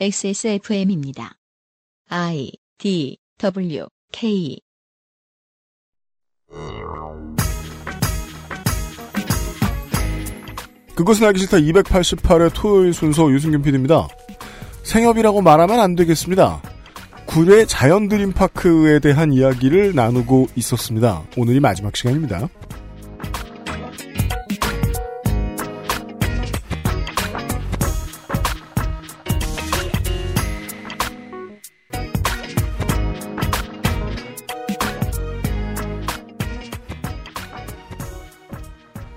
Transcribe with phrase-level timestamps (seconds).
[0.00, 1.36] XSFM입니다.
[2.08, 4.58] I D W K
[10.94, 14.08] 그것은 알기 싫다 288회 토요일 순서 유승균 PD입니다.
[14.82, 16.60] 생협이라고 말하면 안 되겠습니다.
[17.26, 21.22] 구례 자연드림파크에 대한 이야기를 나누고 있었습니다.
[21.36, 22.48] 오늘이 마지막 시간입니다.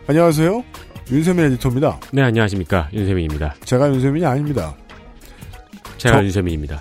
[0.08, 0.64] 안녕하세요.
[1.12, 2.00] 윤세민 에디터입니다.
[2.12, 2.90] 네, 안녕하십니까.
[2.94, 3.56] 윤세민입니다.
[3.66, 4.76] 제가 윤세민이 아닙니다.
[5.98, 6.80] 제가 저- 윤세민입니다.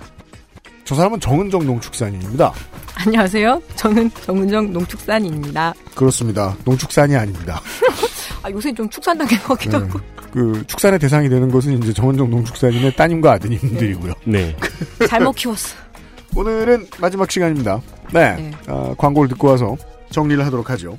[0.83, 2.53] 저 사람은 정은정 농축산인입니다.
[2.95, 3.61] 안녕하세요.
[3.75, 5.73] 저는 정은정 농축산입니다.
[5.95, 6.55] 그렇습니다.
[6.65, 7.59] 농축산이 아닙니다.
[8.43, 9.85] 아, 요새 좀 축산 당한 것 같기도 네.
[9.85, 9.99] 하고.
[10.31, 14.13] 그 축산의 대상이 되는 것은 이제 정은정 농축산인의 따님과 아드님들이고요.
[14.25, 14.55] 네.
[15.09, 15.75] 잘못 키웠어.
[16.35, 17.81] 오늘은 마지막 시간입니다.
[18.13, 18.51] 네, 네.
[18.67, 19.75] 아, 광고를 듣고 와서
[20.11, 20.95] 정리를 하도록 하죠.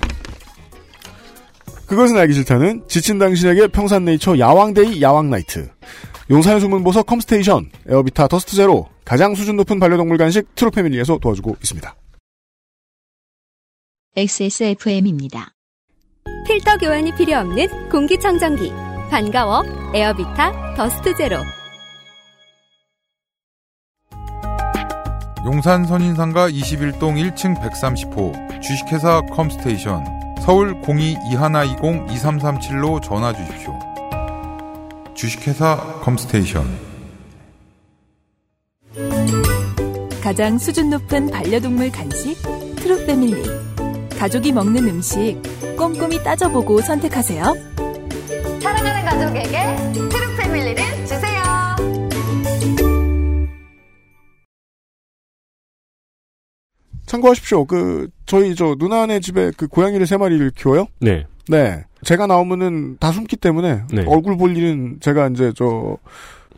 [1.86, 5.70] 그것은 알기 싫다는 지친 당신에게 평산네이처 야왕데이 야왕나이트
[6.30, 11.94] 용산의 숨은 보석 컴스테이션 에어비타 더스트 제로 가장 수준 높은 반려동물 간식 트루패밀리에서 도와주고 있습니다.
[14.16, 15.52] XSFM입니다.
[16.46, 18.72] 필터 교환이 필요 없는 공기청정기.
[19.10, 19.62] 반가워.
[19.94, 21.36] 에어비타 더스트 제로.
[25.44, 33.76] 용산 선인상가 21동 1층 130호 주식회사 컴스테이션 서울 02-2120-2337로 전화 주십시오.
[35.12, 36.64] 주식회사 컴스테이션
[40.22, 42.36] 가장 수준 높은 반려동물 간식
[42.76, 43.42] 트루패밀리
[44.16, 45.42] 가족이 먹는 음식
[45.76, 47.42] 꼼꼼히 따져보고 선택하세요
[48.62, 51.42] 사랑하는 가족에게 트루 패밀리를 주세요.
[57.06, 57.64] 참고하십시오.
[57.64, 60.86] 그 저희 저 누나네 집에 그 고양이를 세 마리를 키워요.
[61.00, 61.24] 네.
[61.48, 61.84] 네.
[62.02, 64.04] 제가 나오면은 다 숨기 때문에 네.
[64.06, 65.96] 얼굴 볼 일은 제가 이제 저,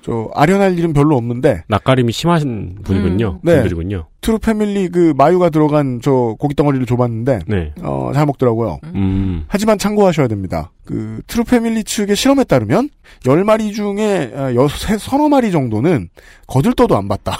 [0.02, 3.28] 저, 아련할 일은 별로 없는데, 낯가림이 심하신 분이군요.
[3.28, 3.38] 음.
[3.42, 3.54] 네.
[3.54, 4.06] 분들이군요.
[4.28, 7.72] 트루 패밀리 그 마유가 들어간 저 고기 덩어리를 줘봤는데, 네.
[7.80, 8.78] 어, 잘 먹더라고요.
[8.94, 9.46] 음.
[9.48, 10.70] 하지만 참고하셔야 됩니다.
[10.84, 12.90] 그 트루 패밀리 측의 실험에 따르면
[13.24, 16.10] 10마리 중에 아, 여, 세, 서너 마리 정도는
[16.46, 17.38] 거들떠도 안 봤다.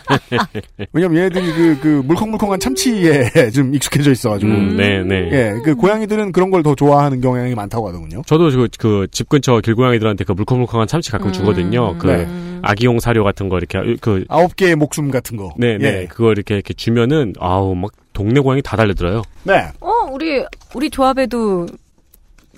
[0.92, 4.50] 왜냐면 얘네들이 그, 그 물컹물컹한 참치에 좀 익숙해져 있어가지고.
[4.50, 5.30] 음, 네, 네.
[5.32, 8.22] 예, 그 고양이들은 그런 걸 더 좋아하는 경향이 많다고 하더군요.
[8.26, 11.32] 저도 그, 그, 집 근처 길고양이들한테 그 물컹물컹한 참치 가끔 음.
[11.32, 11.96] 주거든요.
[11.98, 12.26] 그, 네.
[12.62, 15.52] 아기용 사료 같은 거 이렇게, 그, 아홉 개의 목숨 같은 거.
[15.56, 16.02] 네, 네.
[16.02, 16.06] 예.
[16.06, 19.22] 그거 이렇게, 이렇게 주면은, 아우, 막, 동네 고양이 다 달려들어요.
[19.44, 19.68] 네.
[19.80, 21.66] 어, 우리, 우리 조합에도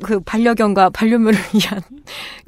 [0.03, 1.79] 그 반려견과 반려묘를 위한,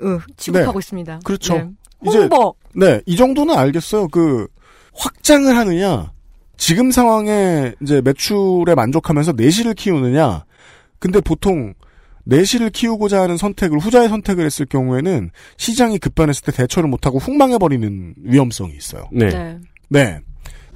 [0.02, 1.20] 어, 취급하고 있습니다.
[1.24, 1.54] 그렇죠.
[1.54, 1.68] 네.
[2.06, 2.54] 이제- 홍보!
[2.74, 4.08] 네, 이 정도는 알겠어요.
[4.08, 4.46] 그
[4.94, 6.10] 확장을 하느냐,
[6.56, 10.44] 지금 상황에 이제 매출에 만족하면서 내실을 키우느냐.
[10.98, 11.74] 근데 보통
[12.24, 18.14] 내실을 키우고자 하는 선택을 후자의 선택을 했을 경우에는 시장이 급변했을 때 대처를 못하고 훅 망해버리는
[18.22, 19.08] 위험성이 있어요.
[19.12, 19.28] 네.
[19.28, 19.58] 네.
[19.88, 20.20] 네.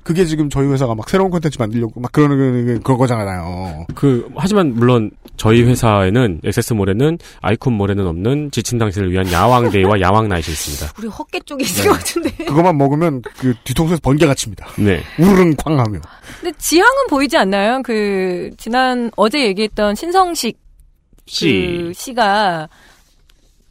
[0.07, 3.87] 그게 지금 저희 회사가 막 새로운 콘텐츠 만들려고 막 그러는 그런 거잖아요.
[3.97, 10.93] 그, 하지만 물론, 저희 회사에는, 액세스몰에는, 아이콘몰에는 없는 지친 당신을 위한 야왕데이와 야왕나잇이 있습니다.
[11.01, 11.89] 우리 헛개 쪽에 있을 네.
[11.89, 12.31] 것 같은데.
[12.45, 14.69] 그것만 먹으면 그 뒤통수에서 번개가 칩니다.
[14.79, 15.03] 네.
[15.19, 15.99] 우르릉 쾅 하며.
[16.41, 17.83] 근데 지향은 보이지 않나요?
[17.83, 20.66] 그, 지난, 어제 얘기했던 신성식
[21.27, 21.83] 씨.
[21.89, 22.69] 그 씨가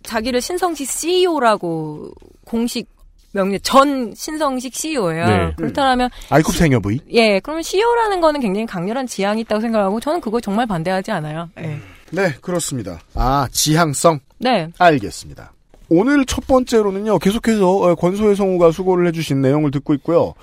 [0.04, 2.12] 자기를 신성식 CEO라고
[2.46, 2.88] 공식
[3.32, 5.26] 명령 전 신성식 CEO예요.
[5.26, 5.54] 네.
[5.58, 7.00] 그렇다면 아이쿱 생협의.
[7.12, 11.50] 예, 그러면 CEO라는 거는 굉장히 강렬한 지향이 있다고 생각하고 저는 그거 정말 반대하지 않아요.
[11.60, 11.80] 예.
[12.12, 13.00] 네, 그렇습니다.
[13.14, 14.20] 아, 지향성.
[14.38, 14.70] 네.
[14.78, 15.52] 알겠습니다.
[15.90, 20.34] 오늘 첫 번째로는요, 계속해서 어, 권소혜 성우가 수고를 해주신 내용을 듣고 있고요.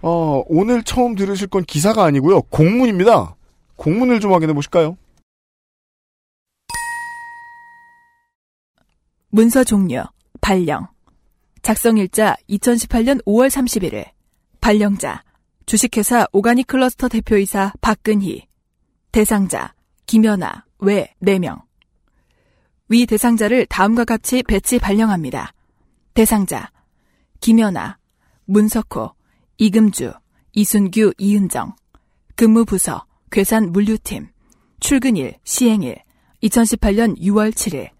[0.00, 3.34] 어, 오늘 처음 들으실 건 기사가 아니고요, 공문입니다.
[3.76, 4.96] 공문을 좀 확인해 보실까요?
[9.30, 10.04] 문서 종료
[10.40, 10.88] 발령.
[11.60, 14.10] 작성일자 2018년 5월 31일
[14.60, 15.22] 발령자
[15.66, 18.46] 주식회사 오가닉 클러스터 대표이사 박근희.
[19.12, 19.74] 대상자
[20.06, 21.60] 김연아 외 4명.
[22.88, 25.52] 위 대상자를 다음과 같이 배치 발령합니다.
[26.14, 26.70] 대상자
[27.40, 27.98] 김연아
[28.46, 29.12] 문석호
[29.58, 30.14] 이금주
[30.54, 31.74] 이순규 이은정.
[32.34, 34.28] 근무부서 괴산 물류팀.
[34.80, 35.98] 출근일 시행일.
[36.42, 37.97] 2018년 6월 7일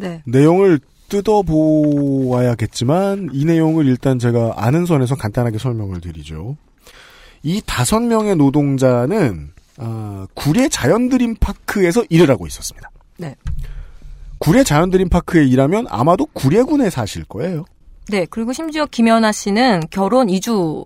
[0.00, 0.22] 네.
[0.26, 6.56] 내용을 뜯어보아야겠지만, 이 내용을 일단 제가 아는 선에서 간단하게 설명을 드리죠.
[7.42, 12.90] 이 다섯 명의 노동자는, 아, 구례 자연드림파크에서 일을 하고 있었습니다.
[13.16, 13.34] 네.
[14.38, 17.64] 구례 자연드림파크에 일하면 아마도 구례군에 사실 거예요.
[18.08, 20.84] 네, 그리고 심지어 김연아 씨는 결혼 이주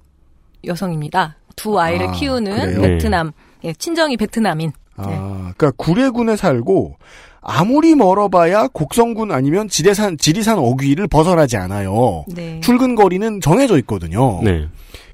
[0.65, 1.37] 여성입니다.
[1.57, 2.81] 두 아이를 아, 키우는 그래요?
[2.81, 3.33] 베트남,
[3.65, 4.73] 예, 친정이 베트남인.
[4.97, 5.17] 아, 네.
[5.17, 6.97] 그러니까 구례군에 살고
[7.47, 12.25] 아무리 멀어봐야 곡성군 아니면 지리산 지리산 어귀를 벗어나지 않아요.
[12.29, 12.59] 네.
[12.61, 14.41] 출근 거리는 정해져 있거든요.
[14.43, 14.67] 네.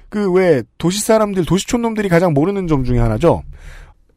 [0.09, 3.43] 그 왜 도시 사람들 도시촌 놈들이 가장 모르는 점 중에 하나죠.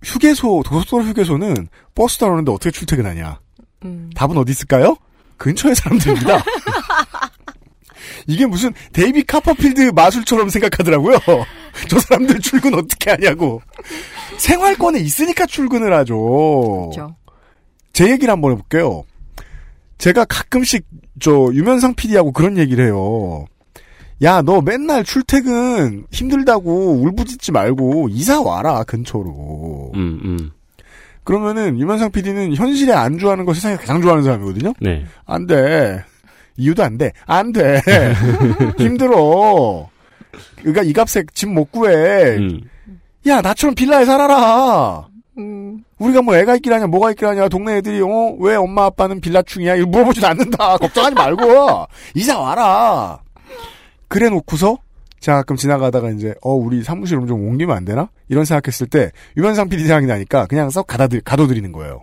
[0.03, 3.39] 휴게소 고속도로 휴게소는 버스 타러는데 어떻게 출퇴근하냐?
[3.85, 4.11] 음.
[4.15, 4.97] 답은 어디 있을까요?
[5.37, 6.43] 근처의 사람들입니다.
[8.27, 11.17] 이게 무슨 데이비드 카퍼필드 마술처럼 생각하더라고요.
[11.89, 13.61] 저 사람들 출근 어떻게 하냐고.
[14.39, 16.91] 생활권에 있으니까 출근을 하죠.
[16.93, 17.17] 그렇죠.
[17.95, 19.05] 제 얘기를 한번 해볼게요.
[19.97, 20.85] 제가 가끔씩
[21.21, 23.47] 저 유면상 PD하고 그런 얘기를 해요.
[24.23, 29.93] 야, 너 맨날 출퇴근 힘들다고 울부짖지 말고 이사 와라 근처로.
[29.95, 30.51] 음, 음.
[31.23, 34.75] 그러면은 유면상 PD는 현실에 안주하는 거 세상에 가장 좋아하는 사람이거든요.
[34.81, 35.05] 네.
[35.25, 36.05] 안 돼.
[36.57, 37.13] 이유도 안 돼.
[37.27, 37.81] 안 돼.
[38.79, 39.89] 힘들어.
[40.57, 42.37] 그러니까 이 값에 집 못 구해.
[42.37, 42.61] 음.
[43.27, 45.07] 야, 나처럼 빌라에 살아라.
[46.01, 49.21] 음, 우리가 뭐 애가 있길 하냐, 뭐가 있길 하냐, 동네 애들이, 어, 왜 엄마 아빠는
[49.21, 49.77] 빌라충이야?
[49.77, 50.77] 이거 물어보지도 않는다.
[50.79, 51.87] 걱정하지 말고.
[52.15, 53.21] 이사 와라.
[54.09, 54.79] 그래 놓고서,
[55.21, 58.09] 자, 가끔 지나가다가 이제, 어, 우리 사무실 좀 옮기면 안 되나?
[58.29, 62.03] 이런 생각했을 때, 유면상 PD 생각이 나니까 그냥 썩 가다들, 가둬드리는 거예요.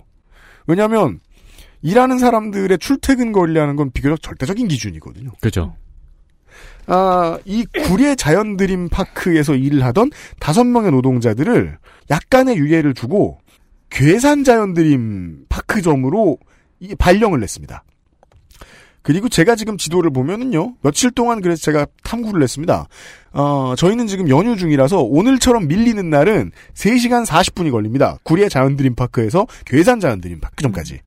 [0.67, 1.19] 왜냐면,
[1.81, 5.31] 일하는 사람들의 출퇴근 거리라는 건 비교적 절대적인 기준이거든요.
[5.41, 5.75] 그죠.
[6.87, 11.77] 아, 이 구례 자연드림 파크에서 일을 하던 다섯 명의 노동자들을
[12.09, 13.39] 약간의 유예를 주고
[13.91, 16.37] 괴산 자연드림 파크점으로
[16.79, 17.83] 이 발령을 냈습니다.
[19.03, 22.87] 그리고 제가 지금 지도를 보면은요, 며칠 동안 그래서 제가 탐구를 했습니다.
[23.31, 28.17] 어, 저희는 지금 연휴 중이라서 오늘처럼 밀리는 날은 3시간 40분이 걸립니다.
[28.23, 30.99] 구례 자연드림 파크에서 괴산 자연드림 파크점까지.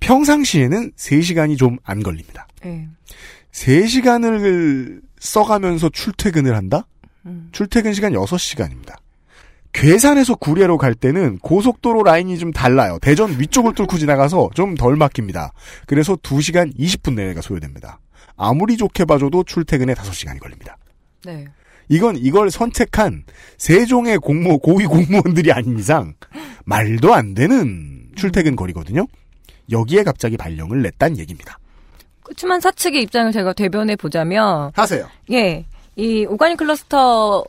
[0.00, 2.48] 평상시에는 3시간이 좀 안 걸립니다.
[2.64, 2.88] 예.
[3.52, 6.86] 3시간을 써가면서 출퇴근을 한다?
[7.26, 7.48] 음.
[7.52, 8.96] 출퇴근 시간 6시간입니다.
[9.72, 12.98] 괴산에서 구례로 갈 때는 고속도로 라인이 좀 달라요.
[13.00, 15.52] 대전 위쪽을 뚫고 지나가서 좀 덜 막힙니다.
[15.86, 18.00] 그래서 2시간 20분 내외가 소요됩니다.
[18.36, 20.76] 아무리 좋게 봐줘도 출퇴근에 5시간이 걸립니다.
[21.24, 21.46] 네.
[21.88, 23.24] 이건 이걸 선택한
[23.58, 26.14] 세종의 공무, 고위 공무원들이 아닌 이상
[26.64, 29.06] 말도 안 되는 출퇴근 거리거든요.
[29.70, 31.58] 여기에 갑자기 발령을 냈단 얘기입니다.
[32.22, 35.08] 그렇지만 사측의 입장을 제가 대변해 보자면, 하세요.
[35.32, 35.66] 예,
[35.96, 37.44] 이 오가닉 클러스터의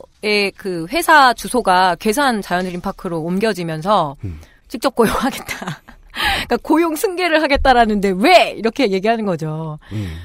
[0.56, 4.40] 그 회사 주소가 괴산 자연드림 파크로 옮겨지면서 음.
[4.68, 5.82] 직접 고용하겠다.
[6.12, 9.78] 그러니까 고용 승계를 하겠다라는데 왜 이렇게 얘기하는 거죠.
[9.92, 10.16] 음.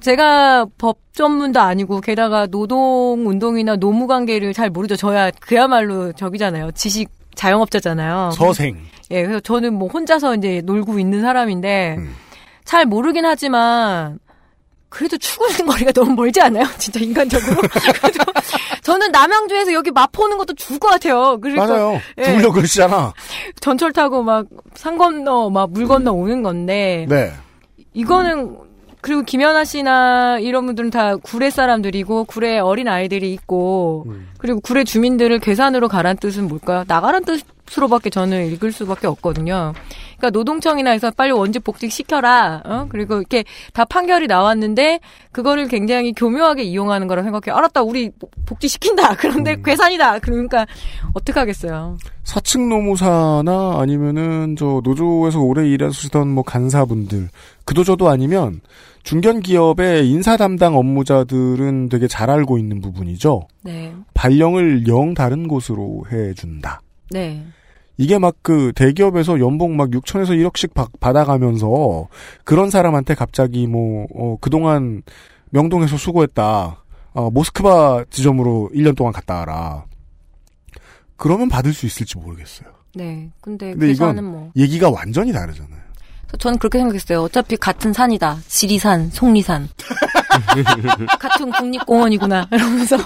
[0.00, 4.96] 제가 법 전문도 아니고 게다가 노동 운동이나 노무 관계를 잘 모르죠.
[4.96, 6.72] 저야 그야말로 저기잖아요.
[6.72, 8.32] 지식 자영업자잖아요.
[8.32, 8.76] 서생.
[9.10, 12.14] 예, 그래서 저는 뭐 혼자서 이제 놀고 있는 사람인데 음.
[12.64, 14.18] 잘 모르긴 하지만
[14.88, 16.66] 그래도 출근 거리가 너무 멀지 않아요?
[16.78, 17.60] 진짜 인간적으로.
[17.68, 18.24] 그래도
[18.88, 21.38] 저는 남양주에서 여기 마포 오는 것도 죽을 것 같아요.
[21.40, 22.00] 그러니까 맞아요.
[22.18, 22.24] 예.
[22.24, 23.12] 죽으려고 그러시잖아.
[23.60, 27.32] 전철 타고 막 산 건너 막 물 건너 오는 건데 네.
[27.94, 28.56] 이거는
[29.00, 34.28] 그리고 김연아 씨나 이런 분들은 다 구례 사람들이고 구례 어린 아이들이 있고 음.
[34.38, 36.84] 그리고 구례 주민들을 괴산으로 가란 뜻은 뭘까요?
[36.86, 37.40] 나가란 뜻
[37.76, 39.72] 으로밖에 저는 읽을 수밖에 없거든요.
[40.16, 42.62] 그러니까 노동청이나 해서 빨리 원직 복직 시켜라.
[42.64, 42.86] 어?
[42.88, 45.00] 그리고 이렇게 다 판결이 나왔는데
[45.32, 47.56] 그거를 굉장히 교묘하게 이용하는 거라 생각해.
[47.56, 47.82] 알았다.
[47.82, 48.10] 우리
[48.46, 49.14] 복직 시킨다.
[49.18, 49.62] 그런데 음.
[49.62, 50.18] 괴산이다.
[50.20, 50.66] 그러니까
[51.14, 51.98] 어떻게 하겠어요?
[52.24, 57.28] 사측 노무사나 아니면은 저 노조에서 오래 일하시던 뭐 간사분들
[57.64, 58.60] 그도저도 아니면
[59.04, 63.48] 중견 기업의 인사 담당 업무자들은 되게 잘 알고 있는 부분이죠.
[63.62, 63.94] 네.
[64.12, 66.82] 발령을 영 다른 곳으로 해준다.
[67.10, 67.42] 네.
[67.98, 72.06] 이게 막 그 대기업에서 연봉 막 6천에서 1억씩 받아가면서
[72.44, 75.02] 그런 사람한테 갑자기 뭐 어, 그동안
[75.50, 76.84] 명동에서 수고했다.
[77.14, 79.84] 어, 모스크바 지점으로 1년 동안 갔다 와라.
[81.16, 82.68] 그러면 받을 수 있을지 모르겠어요.
[82.94, 83.30] 네.
[83.40, 84.50] 근데, 근데 괴산은 이건 뭐.
[84.56, 85.78] 얘기가 완전히 다르잖아요.
[86.38, 87.22] 저는 그렇게 생각했어요.
[87.22, 88.38] 어차피 같은 산이다.
[88.46, 89.68] 지리산, 속리산.
[91.18, 92.48] 같은 국립공원이구나.
[92.52, 92.96] 이러면서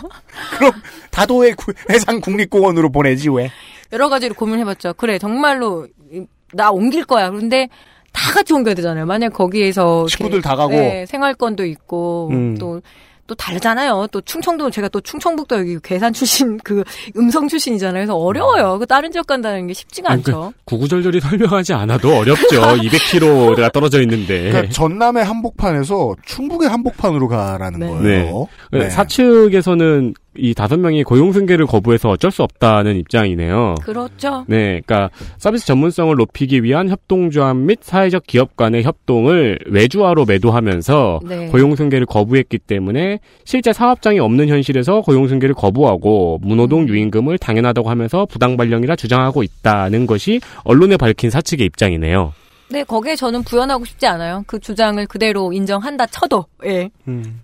[0.59, 0.73] 그럼
[1.11, 3.51] 다도해 구- 해상 국립공원으로 보내지 왜?
[3.93, 4.95] 여러 가지로 고민해봤죠.
[4.95, 7.31] 그래, 정말로 이- 나 옮길 거야.
[7.31, 7.69] 그런데
[8.13, 9.07] 다 같이 옮겨야 되잖아요.
[9.07, 10.71] 만약 거기에서 식구들 이렇게, 다 가고.
[10.73, 12.57] 네, 생활권도 있고 음.
[12.59, 12.81] 또.
[13.29, 14.09] 또 다르잖아요.
[14.11, 16.83] 또 충청도 제가 또 충청북도 여기 괴산 출신 그
[17.17, 18.01] 음성 출신이잖아요.
[18.01, 18.81] 그래서 어려워요.
[18.81, 20.53] 그 다른 지역 간다는 게 쉽지가 아니, 않죠.
[20.65, 22.61] 구구절절히 설명하지 않아도 어렵죠.
[22.83, 24.51] 200km가 떨어져 있는데.
[24.51, 27.87] 그러니까 전남의 한복판에서 충북의 한복판으로 가라는 네.
[27.87, 28.49] 거예요.
[28.73, 28.91] 네.
[28.91, 33.75] 사측에서는 이 다섯 명이 고용 승계를 거부해서 어쩔 수 없다는 입장이네요.
[33.83, 34.45] 그렇죠.
[34.49, 41.47] 네, 그러니까 서비스 전문성을 높이기 위한 협동조합 및 사회적 기업 간의 협동을 외주화로 매도하면서 네.
[41.49, 46.89] 고용 승계를 거부했기 때문에 실제 사업장이 없는 현실에서 고용 승계를 거부하고 무노동 음.
[46.89, 52.33] 유임금을 당연하다고 하면서 부당 발령이라 주장하고 있다는 것이 언론에 밝힌 사측의 입장이네요.
[52.71, 54.45] 네, 거기에 저는 부연하고 싶지 않아요.
[54.47, 56.47] 그 주장을 그대로 인정한다 쳐도.
[56.65, 56.89] 예.
[57.07, 57.43] 음,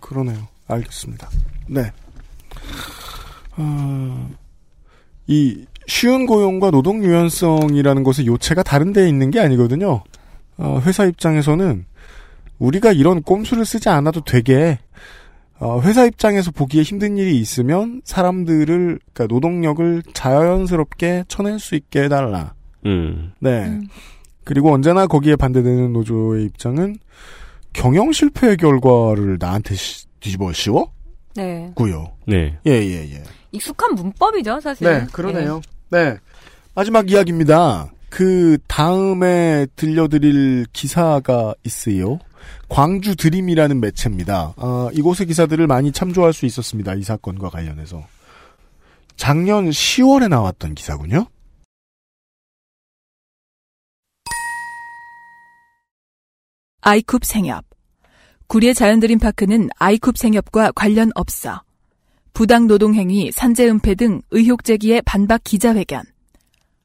[0.00, 0.46] 그러네요.
[0.68, 1.28] 알겠습니다.
[1.66, 1.90] 네.
[3.56, 4.30] 어,
[5.26, 10.02] 이 쉬운 고용과 노동 유연성이라는 것의 요체가 다른 데에 있는 게 아니거든요.
[10.58, 11.84] 어, 회사 입장에서는
[12.58, 14.78] 우리가 이런 꼼수를 쓰지 않아도 되게
[15.60, 22.54] 어, 회사 입장에서 보기에 힘든 일이 있으면 사람들을 그러니까 노동력을 자연스럽게 쳐낼 수 있게 해달라.
[22.86, 23.32] 음.
[23.40, 23.64] 네.
[23.66, 23.88] 음.
[24.44, 26.96] 그리고 언제나 거기에 반대되는 노조의 입장은
[27.72, 30.92] 경영 실패의 결과를 나한테 시- 뒤집어 씌워?
[31.34, 31.70] 네.
[31.74, 32.12] 고요.
[32.26, 32.58] 네.
[32.66, 33.22] 예, 예, 예.
[33.52, 34.88] 익숙한 문법이죠, 사실.
[34.88, 35.60] 네, 그러네요.
[35.90, 36.16] 네.
[36.74, 37.90] 마지막 이야기입니다.
[38.10, 42.18] 그 다음에 들려드릴 기사가 있어요.
[42.68, 44.54] 광주 드림이라는 매체입니다.
[44.56, 46.94] 아, 이곳의 기사들을 많이 참조할 수 있었습니다.
[46.94, 48.04] 이 사건과 관련해서.
[49.16, 51.26] 작년 10월에 나왔던 기사군요.
[56.80, 57.67] 아이쿱 생협.
[58.48, 61.62] 구리의 자연드림 파크는 아이쿱 생협과 관련 없어.
[62.32, 66.02] 부당 노동 행위, 산재 은폐 등 의혹 제기에 반박 기자회견.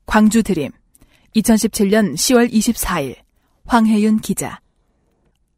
[0.05, 0.72] 광주 드림.
[1.38, 3.15] 2017년 10월 24일.
[3.65, 4.60] 황혜윤 기자.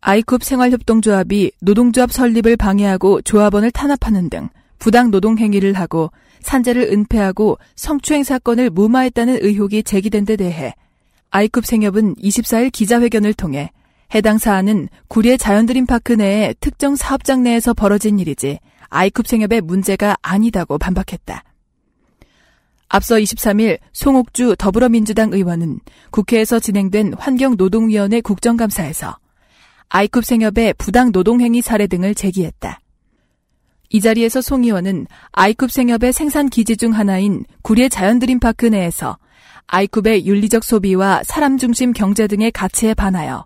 [0.02, 8.24] 아이쿱 생활협동조합이 노동조합 설립을 방해하고 조합원을 탄압하는 등 부당 노동 행위를 하고 산재를 은폐하고 성추행
[8.24, 10.76] 사건을 무마했다는 의혹이 제기된 데 대해
[11.32, 13.72] 아이쿱 생협은 24일 기자회견을 통해
[14.14, 18.60] 해당 사안은 구리의 자연드림파크 내의 특정 사업장 내에서 벌어진 일이지
[18.90, 21.44] 아이쿱 생협의 문제가 아니다고 반박했다.
[22.88, 25.80] 앞서 23일 송옥주 더불어민주당 의원은
[26.12, 29.18] 국회에서 진행된 환경노동위원회 국정감사에서
[29.90, 32.80] 아이쿱 생협의 부당 노동행위 사례 등을 제기했다.
[33.90, 39.18] 이 자리에서 송 의원은 아이쿱 생협의 생산 기지 중 하나인 구리의 자연드림파크 내에서
[39.68, 43.46] 아이쿱의 윤리적 소비와 사람 중심 경제 등의 가치에 반하여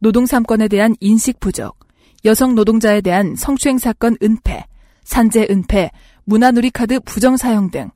[0.00, 1.78] 노동 3권에 대한 인식 부족,
[2.24, 4.64] 여성 노동자에 대한 성추행 사건 은폐,
[5.04, 5.90] 산재 은폐,
[6.24, 7.90] 문화누리카드 부정 사용 등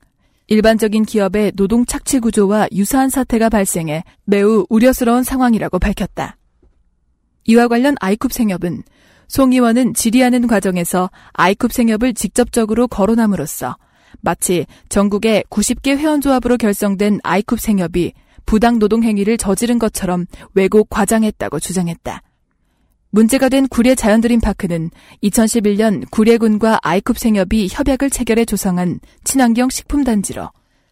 [0.47, 6.37] 일반적인 기업의 노동 착취 구조와 유사한 사태가 발생해 매우 우려스러운 상황이라고 밝혔다.
[7.45, 8.83] 이와 관련 아이쿱 생협은
[9.27, 13.77] 송 의원은 질의하는 과정에서 아이쿱 생협을 직접적으로 거론함으로써
[14.21, 18.13] 마치 전국의 90개 회원조합으로 결성된 아이쿱 생협이
[18.45, 22.21] 부당 노동 행위를 저지른 것처럼 왜곡 과장했다고 주장했다.
[23.11, 24.91] 문제가 된 구례 자연드림 파크는
[25.23, 30.49] 2011년 구례군과 아이쿱 생협이 협약을 체결해 조성한 친환경 식품 단지로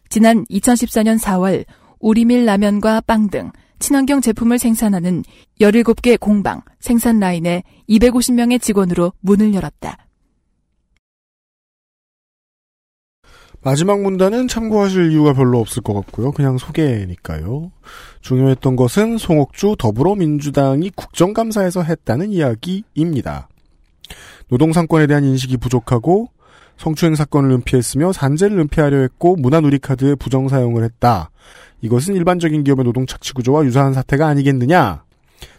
[0.08, 1.66] 지난 2014년 4월
[2.00, 5.24] 우리밀 라면과 빵 등 친환경 제품을 생산하는
[5.60, 9.98] 17개 공방, 생산 라인에 250명의 직원으로 문을 열었다.
[13.64, 16.32] 마지막 문단은 참고하실 이유가 별로 없을 것 같고요.
[16.32, 17.72] 그냥 소개니까요.
[18.20, 23.48] 중요했던 것은 송옥주 더불어민주당이 국정감사에서 했다는 이야기입니다.
[24.48, 26.28] 노동상권에 대한 인식이 부족하고
[26.76, 31.30] 성추행 사건을 은폐했으며 산재를 은폐하려 했고 문화누리카드의 부정 사용을 했다.
[31.80, 35.04] 이것은 일반적인 기업의 노동 착취 구조와 유사한 사태가 아니겠느냐.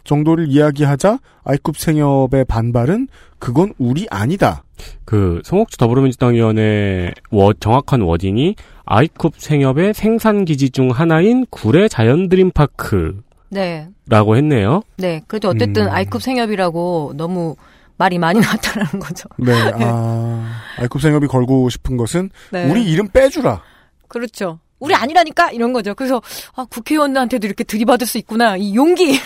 [0.06, 3.08] 정도를 이야기하자 아이쿱 생협의 반발은
[3.40, 4.64] 그건 우리 아니다.
[5.04, 13.24] 그 송옥주 더불어민주당 의원의 워, 정확한 워딩이 아이쿱 생협의 생산 기지 중 하나인 구례 자연드림파크라고
[13.50, 13.88] 네.
[14.10, 14.82] 했네요.
[14.98, 15.22] 네.
[15.28, 15.92] 그래도 어쨌든 음.
[15.92, 17.56] 아이쿱 생협이라고 너무
[17.98, 19.30] 말이 많이 나왔다는 거죠.
[19.38, 22.70] 네, 아, 아이쿱 생협이 걸고 싶은 것은 네.
[22.70, 23.62] 우리 이름 빼주라.
[24.08, 24.60] 그렇죠.
[24.79, 25.96] 우리 아니라니까 이런 거죠.
[25.96, 26.22] 그래서
[26.55, 28.58] 아, 국회의원들한테도 이렇게 들이받을 수 있구나.
[28.58, 29.20] 이 용기.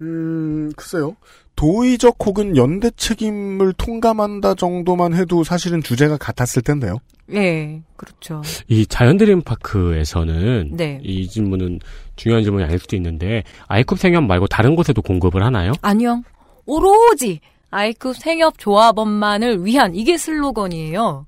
[0.00, 1.16] 음, 글쎄요.
[1.56, 6.98] 도의적 혹은 연대 책임을 통감한다 정도만 해도 사실은 주제가 같았을 텐데요.
[7.32, 7.80] 예.
[7.96, 8.42] 그렇죠.
[8.68, 11.00] 이 자연드림파크에서는 네.
[11.02, 11.78] 이 질문은
[12.16, 15.72] 중요한 질문이 아닐 수도 있는데 아이쿱 생협 말고 다른 곳에도 공급을 하나요?
[15.80, 16.22] 아니요.
[16.66, 21.26] 오로지 아이쿱 생협 조합원만을 위한 이게 슬로건이에요.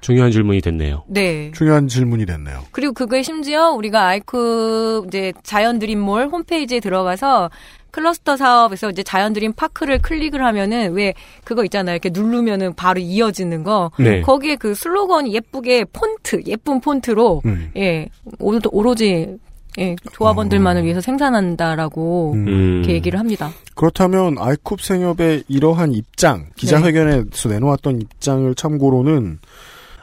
[0.00, 1.04] 중요한 질문이 됐네요.
[1.08, 1.50] 네.
[1.54, 2.64] 중요한 질문이 됐네요.
[2.70, 7.50] 그리고 그게 심지어 우리가 아이쿱 이제 자연 드림몰 홈페이지에 들어가서
[7.90, 11.14] 클러스터 사업에서 이제 자연 드림 파크를 클릭을 하면은 왜
[11.44, 11.94] 그거 있잖아요.
[11.96, 13.90] 이렇게 누르면은 바로 이어지는 거.
[13.98, 14.20] 네.
[14.20, 17.70] 거기에 그 슬로건이 예쁘게 폰트, 예쁜 폰트로 음.
[17.76, 18.06] 예,
[18.38, 19.36] 오- 오로지
[19.78, 20.84] 예, 조합원들만을 어.
[20.84, 22.48] 위해서 생산한다라고 음.
[22.48, 22.72] 음.
[22.78, 23.50] 이렇게 얘기를 합니다.
[23.74, 29.38] 그렇다면 아이쿱 생협의 이러한 입장, 기자회견에서 내놓았던 입장을 참고로는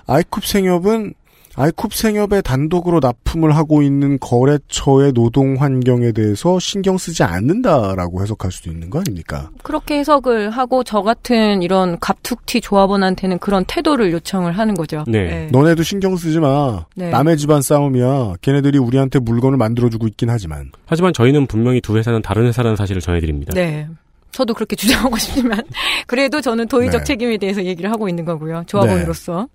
[0.07, 1.13] 아이쿱 생협은
[1.55, 8.69] 아이쿱 생협에 단독으로 납품을 하고 있는 거래처의 노동 환경에 대해서 신경 쓰지 않는다라고 해석할 수도
[8.69, 9.49] 있는 거 아닙니까?
[9.63, 15.05] 그렇게 해석을 하고 저 같은 이런 갑툭튀 조합원한테는 그런 태도를 요청을 하는 거죠.
[15.07, 15.47] 네.
[15.51, 16.85] 너네도 신경 쓰지 마.
[16.93, 17.09] 네.
[17.09, 18.33] 남의 집안 싸움이야.
[18.41, 20.71] 걔네들이 우리한테 물건을 만들어주고 있긴 하지만.
[20.85, 23.53] 하지만 저희는 분명히 두 회사는 다른 회사라는 사실을 전해드립니다.
[23.53, 23.87] 네.
[24.33, 25.61] 저도 그렇게 주장하고 싶지만
[26.05, 27.05] 그래도 저는 도의적 네.
[27.05, 28.63] 책임에 대해서 얘기를 하고 있는 거고요.
[28.67, 29.47] 조합원으로서.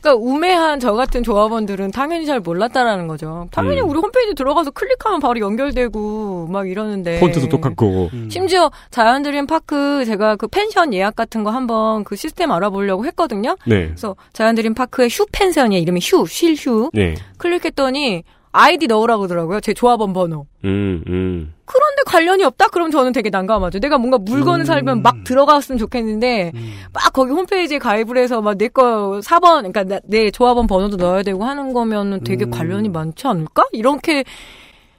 [0.00, 3.48] 그러니까 우매한 저 같은 조합원들은 당연히 잘 몰랐다라는 거죠.
[3.50, 3.88] 당연히 음.
[3.88, 8.10] 우리 홈페이지 들어가서 클릭하면 바로 연결되고 막 이러는데 폰트도 똑같고.
[8.28, 13.56] 심지어 자연드림 파크 제가 그 펜션 예약 같은 거 한번 그 시스템 알아보려고 했거든요.
[13.66, 13.86] 네.
[13.86, 16.90] 그래서 자연드림 파크의 휴 펜션이야 이름이 휴, 쉴휴.
[16.92, 17.14] 네.
[17.38, 19.60] 클릭했더니 아이디 넣으라고 하더라고요.
[19.60, 20.46] 제 조합원 번호.
[20.64, 21.54] 음, 음.
[21.64, 22.66] 그런데 관련이 없다?
[22.68, 23.78] 그럼 저는 되게 난감하죠.
[23.78, 24.64] 내가 뭔가 물건을 음.
[24.64, 26.52] 살면 막 들어갔으면 좋겠는데,
[26.92, 31.22] 막 거기 홈페이지에 가입을 해서 막 내 거 4번, 그러니까 나- 내 조합원 번호도 넣어야
[31.22, 32.50] 되고 하는 거면은 되게 음.
[32.50, 33.64] 관련이 많지 않을까?
[33.72, 34.24] 이렇게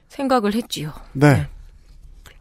[0.08, 0.92] 생각을 했지요.
[1.14, 1.48] 네.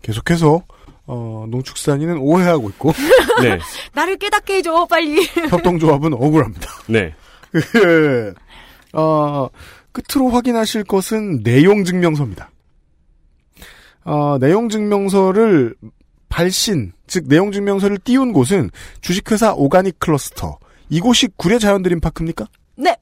[0.02, 0.62] 계속해서
[1.06, 2.92] 어, 농축산인은 오해하고 있고
[3.42, 3.58] 네.
[3.94, 5.24] 나를 깨닫게 해줘, 빨리.
[5.50, 6.68] 협동조합은 억울합니다.
[6.86, 7.12] 네.
[7.50, 8.32] 그,
[8.92, 9.48] 어,
[9.92, 12.50] 끝으로 확인하실 것은 내용 증명서입니다.
[14.04, 15.74] 어, 내용 증명서를
[16.28, 18.70] 발신, 즉 내용 증명서를 띄운 곳은
[19.00, 20.58] 주식회사 오가닉 클러스터.
[20.88, 22.46] 이곳이 구례 자연드림 파크입니까?
[22.76, 22.96] 네.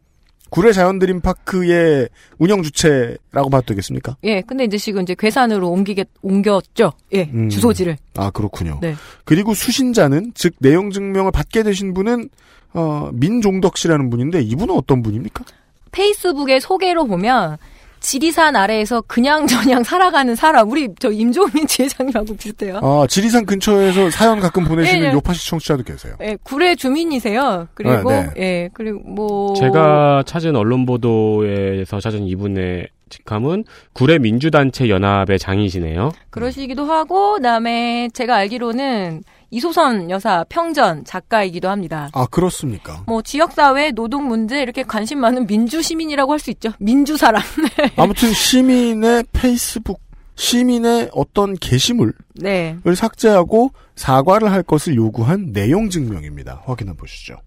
[0.50, 4.16] 구례 자연드림 파크의 운영 주체라고 봐도 되겠습니까?
[4.24, 6.92] 예, 근데 이제 지금 이제 괴산으로 옮기게, 옮겼죠.
[7.12, 7.48] 예, 음.
[7.50, 7.98] 주소지를.
[8.16, 8.78] 아 그렇군요.
[8.80, 8.94] 네.
[9.24, 12.30] 그리고 수신자는 즉 내용 증명을 받게 되신 분은
[12.72, 15.44] 어, 민종덕 씨라는 분인데 이분은 어떤 분입니까?
[15.92, 17.58] 페이스북의 소개로 보면,
[18.00, 20.70] 지리산 아래에서 그냥 저냥 살아가는 사람.
[20.70, 22.78] 우리 저 임종민 지회장님하고 비슷해요.
[22.82, 25.12] 아 지리산 근처에서 사연 가끔 보내시는 예, 예.
[25.12, 26.14] 요파시 청취자도 계세요.
[26.22, 27.68] 예, 구례 주민이세요.
[27.74, 33.64] 그리고 네, 예, 그리고 뭐 제가 찾은 언론 보도에서 찾은 이분의 직함은
[33.94, 36.12] 구례 민주단체 연합의 장이시네요.
[36.30, 42.10] 그러시기도 하고 그다음에 제가 알기로는 이소선 여사 평전 작가이기도 합니다.
[42.12, 43.02] 아 그렇습니까?
[43.06, 46.70] 뭐 지역 사회 노동 문제 이렇게 관심 많은 민주 시민이라고 할 수 있죠.
[46.78, 47.42] 민주 사람.
[47.96, 50.00] 아무튼 시민의 페이스북
[50.36, 52.76] 시민의 어떤 게시물을 네.
[52.94, 56.62] 삭제하고 사과를 할 것을 요구한 내용 증명입니다.
[56.64, 57.38] 확인해 보시죠.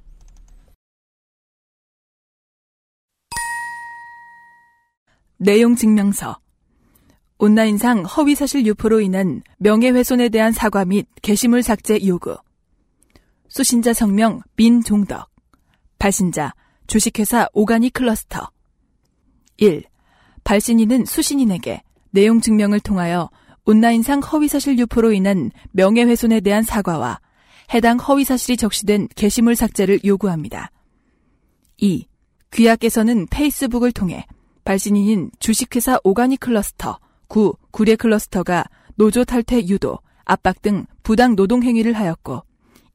[5.37, 6.37] 내용 증명서.
[7.43, 12.37] 온라인상 허위사실 유포로 인한 명예훼손에 대한 사과 및 게시물 삭제 요구.
[13.49, 15.27] 수신자 성명 민종덕.
[15.97, 16.53] 발신자
[16.85, 18.51] 주식회사 오가닉 클러스터.
[19.57, 19.83] 1.
[20.43, 23.31] 발신인은 수신인에게 내용 증명을 통하여
[23.65, 27.21] 온라인상 허위사실 유포로 인한 명예훼손에 대한 사과와
[27.73, 30.69] 해당 허위사실이 적시된 게시물 삭제를 요구합니다.
[31.77, 32.05] 2.
[32.51, 34.27] 귀하께서는 페이스북을 통해
[34.63, 36.99] 발신인인 주식회사 오가닉 클러스터,
[37.31, 38.65] 구 구례 클러스터가
[38.95, 42.43] 노조 탈퇴 유도, 압박 등 부당 노동 행위를 하였고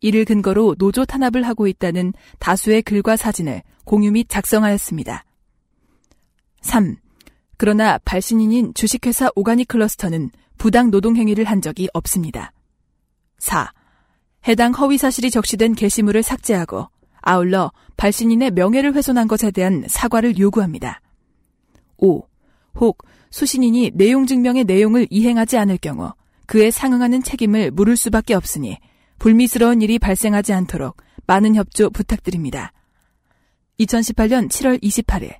[0.01, 5.25] 이를 근거로 노조 탄압을 하고 있다는 다수의 글과 사진을 공유 및 작성하였습니다.
[6.61, 6.97] 3.
[7.57, 12.53] 그러나 발신인인 주식회사 오가닉 클러스터는 부당 노동 행위를 한 적이 없습니다.
[13.39, 13.73] 4.
[14.49, 16.91] 해당 허위 사실이 적시된 게시물을 삭제하고
[17.23, 21.01] 아울러 발신인의 명예를 훼손한 것에 대한 사과를 요구합니다.
[21.97, 22.29] 5.
[22.81, 22.99] 혹
[23.31, 26.13] 수신인이 내용 증명의 내용을 이행하지 않을 경우
[26.47, 28.79] 그에 상응하는 책임을 물을 수밖에 없으니
[29.19, 32.73] 불미스러운 일이 발생하지 않도록 많은 협조 부탁드립니다.
[33.81, 35.35] 2018년 7월 28일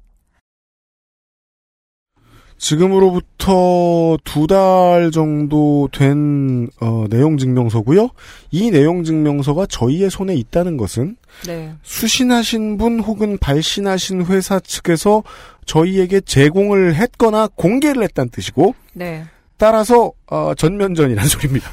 [2.59, 8.11] 지금으로부터 두 달 정도 된 어, 내용 증명서고요.
[8.51, 11.75] 이 내용 증명서가 저희의 손에 있다는 것은 네.
[11.83, 15.23] 수신하신 분 혹은 발신하신 회사 측에서
[15.67, 19.25] 저희에게 제공을 했거나 공개를 했다는 뜻이고 네.
[19.59, 21.71] 따라서 어, 전면전이라는 소리입니다.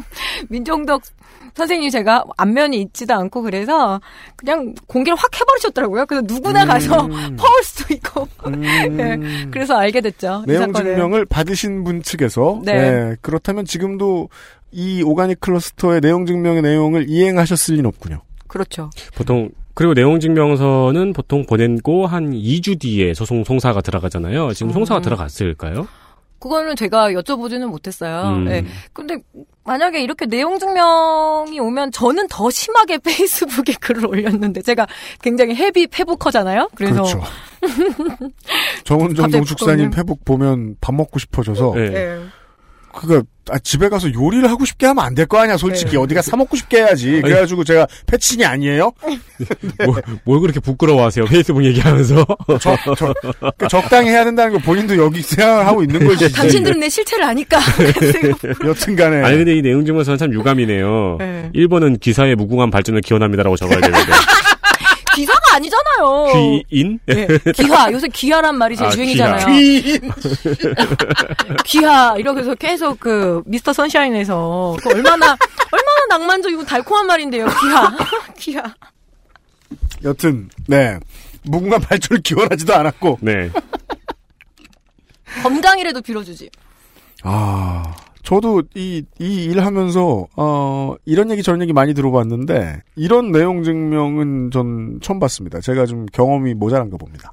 [0.48, 1.02] 민정덕
[1.54, 3.98] 선생님 제가 안면이 있지도 않고 그래서
[4.36, 6.04] 그냥 공개를 확 해버리셨더라고요.
[6.04, 7.36] 그래서 누구나 가서 음.
[7.40, 8.28] 퍼올 수도 있고.
[8.46, 8.60] 음.
[8.60, 9.48] 네.
[9.50, 10.44] 그래서 알게 됐죠.
[10.46, 10.72] 이 내용.
[10.74, 12.74] 증명을 받으신 분 측에서 네.
[12.74, 14.28] 네, 그렇다면 지금도
[14.70, 18.20] 이 오가닉 클러스터의 내용 증명의 내용을 이행하셨을 리는 없군요.
[18.48, 18.90] 그렇죠.
[19.14, 24.54] 보통 그리고 내용 증명서는 보통 보내고 한 2주 뒤에 소송 송사가 들어가잖아요.
[24.54, 25.02] 지금 송사가 음.
[25.02, 25.86] 들어갔을까요?
[26.38, 28.36] 그거는 제가 여쭤보지는 못했어요.
[28.36, 28.44] 음.
[28.46, 28.64] 네.
[28.94, 29.18] 근데
[29.64, 34.86] 만약에 이렇게 내용 증명이 오면 저는 더 심하게 페이스북에 글을 올렸는데 제가
[35.20, 36.70] 굉장히 헤비 페북커잖아요.
[36.74, 37.22] 그래서 그렇죠.
[38.84, 41.90] 정은정 농축사님 페북 보면 밥 먹고 싶어져서 네.
[41.90, 42.18] 네.
[42.98, 45.98] 그니까 아, 집에 가서 요리를 하고 싶게 하면 안 될 거 아니야 솔직히 네.
[45.98, 48.90] 어디가 사 먹고 싶게 해야지 그래가지고 제가 패친이 아니에요
[49.86, 51.26] 뭘, 뭘 그렇게 부끄러워하세요?
[51.26, 52.26] 페이스북 얘기하면서.
[52.60, 56.88] 적, 적, 그러니까 적당히 해야 된다는 거 본인도 여기 생각을 하고 있는 거지 당신들은 내
[56.88, 57.58] 실체를 아니까.
[58.64, 61.16] 여튼간에 아니 근데 이 내용 증명서는 참 유감이네요.
[61.20, 61.50] 네.
[61.54, 64.12] 1번은 기사의 무궁한 발전을 기원합니다라고 적어야 되는데.
[65.56, 66.64] 아니잖아요.
[66.70, 66.98] 귀인?
[67.06, 67.26] 네.
[67.54, 67.90] 기하.
[67.92, 69.46] 요새 기하란 말이 제일 아, 유행이잖아요.
[69.46, 70.10] 귀인
[71.64, 72.14] 기하.
[72.16, 75.36] 이러면서 계속 그 미스터 선샤인에서 그 얼마나
[75.72, 77.46] 얼마나 낭만적이고 달콤한 말인데요.
[77.46, 77.96] 기하.
[78.38, 78.74] 기하.
[80.04, 80.98] 여튼 네
[81.42, 83.50] 무궁한 발전을 기원하지도 않았고 네.
[85.42, 86.50] 건강이라도 빌어주지.
[87.22, 87.94] 아
[88.26, 94.50] 저도 이 이 일 하면서 어 이런 얘기 저런 얘기 많이 들어봤는데 이런 내용 증명은
[94.50, 97.32] 전 처음 봤습니다 제가 좀 경험이 모자란가 봅니다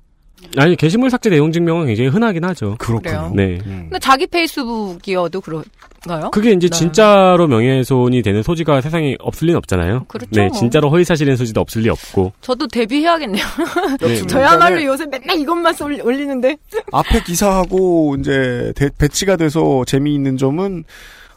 [0.55, 2.75] 아니 게시물 삭제 내용 증명은 굉장히 흔하긴 하죠.
[2.77, 3.31] 그렇군요 그래요?
[3.35, 3.59] 네.
[3.65, 3.87] 음.
[3.89, 5.63] 근데 자기 페이스북이어도 그런
[6.07, 6.31] 가요?
[6.31, 6.77] 그게 이제 네.
[6.77, 10.05] 진짜로 명예훼손이 되는 소지가 세상에 없을 리는 없잖아요.
[10.07, 10.29] 그렇죠.
[10.31, 12.33] 네, 진짜로 허위 사실인 소지도 없을 리 없고.
[12.41, 13.43] 저도 대비해야겠네요.
[14.01, 14.25] 네.
[14.27, 16.57] 저야말로 요새 맨날 이것만 올리- 올리는데.
[16.91, 20.83] 앞에 기사하고 이제 대- 배치가 돼서 재미있는 점은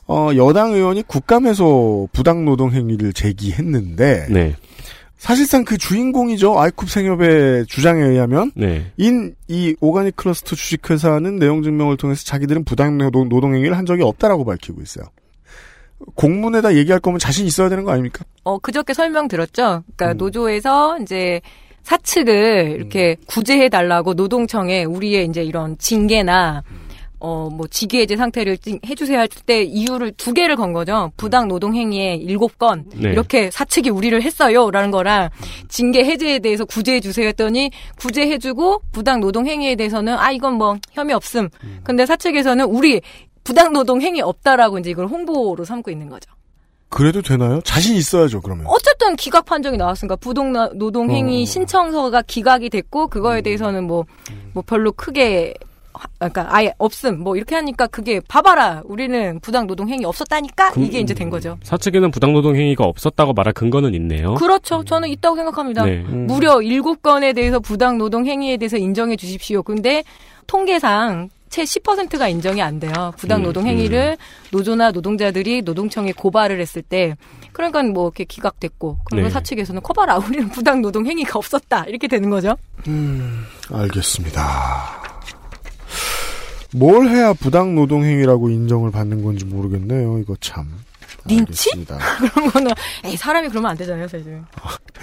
[0.09, 4.55] 어, 여당 의원이 국감에서 부당 노동 행위를 제기했는데 네,
[5.18, 12.24] 사실상 그 주인공이죠 아이쿱 생협의 주장에 의하면 네, 인이 오가닉 클러스터 주식회사는 내용 증명을 통해서
[12.24, 15.07] 자기들은 부당 노동, 노동 행위를 한 적이 없다라고 밝히고 있어요.
[16.14, 18.24] 공문에다 얘기할 거면 자신 있어야 되는 거 아닙니까?
[18.44, 19.83] 어, 그저께 설명 들었죠?
[19.96, 20.16] 그러니까 음.
[20.18, 21.40] 노조에서 이제
[21.83, 26.62] 사측을 이렇게 구제해 달라고 노동청에 우리의 이제 이런 징계나
[27.18, 31.12] 어, 뭐, 직위해제 상태를 찡- 해주세요 할 때 이유를 두 개를 건 거죠.
[31.16, 32.85] 부당 노동행위에 일곱 건.
[32.94, 33.11] 네.
[33.11, 34.70] 이렇게 사측이 우리를 했어요.
[34.70, 35.31] 라는 거랑
[35.68, 41.48] 징계 해제에 대해서 구제해주세요 했더니 구제해주고 부당 노동행위에 대해서는 아, 이건 뭐 혐의 없음.
[41.85, 43.00] 근데 사측에서는 우리
[43.44, 46.31] 부당 노동행위 없다라고 이제 이걸 홍보로 삼고 있는 거죠.
[46.88, 47.61] 그래도 되나요?
[47.62, 48.64] 자신 있어야죠, 그러면.
[48.68, 51.44] 어쨌든 기각 판정이 나왔으니까 부동 노동 행위 어.
[51.44, 55.65] 신청서가 기각이 됐고 그거에 대해서는 뭐뭐 별로 크게 하-
[56.18, 61.00] 그러니까 아예 없음 뭐 이렇게 하니까 그게 봐봐라 우리는 부당 노동 행위 없었다니까 그- 이게
[61.00, 61.59] 이제 된 거죠.
[61.62, 64.35] 사측에는 부당 노동 행위가 없었다고 말할 근거는 있네요.
[64.35, 64.85] 그렇죠.
[64.85, 65.85] 저는 있다고 생각합니다.
[65.85, 66.04] 네.
[66.09, 66.26] 음.
[66.26, 69.62] 무려 일곱 건에 대해서 부당 노동 행위에 대해서 인정해 주십시오.
[69.62, 70.04] 근데
[70.46, 73.12] 통계상 채 10%가 인정이 안 돼요.
[73.16, 74.16] 부당 음, 노동 행위를
[74.50, 77.14] 노조나 노동자들이 노동청에 고발을 했을 때
[77.52, 79.30] 그러니까 뭐 이렇게 기각됐고 그리고 네.
[79.30, 82.56] 사측에서는 커봐라 우리는 부당 노동 행위가 없었다 이렇게 되는 거죠.
[83.72, 84.42] 알겠습니다.
[86.78, 90.18] 뭘 해야 부당 노동 행위라고 인정을 받는 건지 모르겠네요.
[90.18, 90.66] 이거 참.
[91.28, 91.70] 린치?
[91.88, 92.70] 그런 거는
[93.04, 94.40] 에이 사람이 그러면 안 되잖아요, 사실.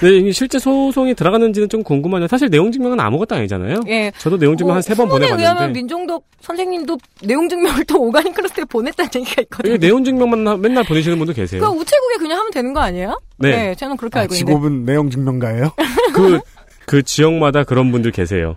[0.01, 2.27] 네, 이게 실제 소송이 들어가는지는 좀 궁금하네요.
[2.27, 3.81] 사실 내용 증명은 아무것도 아니잖아요.
[3.87, 4.11] 예.
[4.19, 9.41] 저도 내용 증명 한세번 의하면 보내봤는데 민종덕 선생님도 내용 증명을 또 오가닉 클러스에 보냈다는 얘기가
[9.43, 9.77] 있거든요.
[9.77, 11.59] 내용 증명만 나- 맨날 보내시는 분도 계세요.
[11.61, 13.19] 그 우체국에 그냥 하면 되는 거 아니에요?
[13.39, 13.75] 네.
[13.75, 14.49] 저는 그렇게 아, 알고 있는데.
[14.51, 15.73] 직업은 내용 증명가예요?
[16.13, 16.39] 그,
[16.85, 18.55] 그 지역마다 그런 분들 계세요.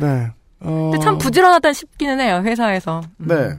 [0.00, 0.28] 네.
[0.60, 3.00] 어, 근데 참 부지런하다 싶기는 해요, 회사에서.
[3.18, 3.26] 음.
[3.28, 3.50] 네.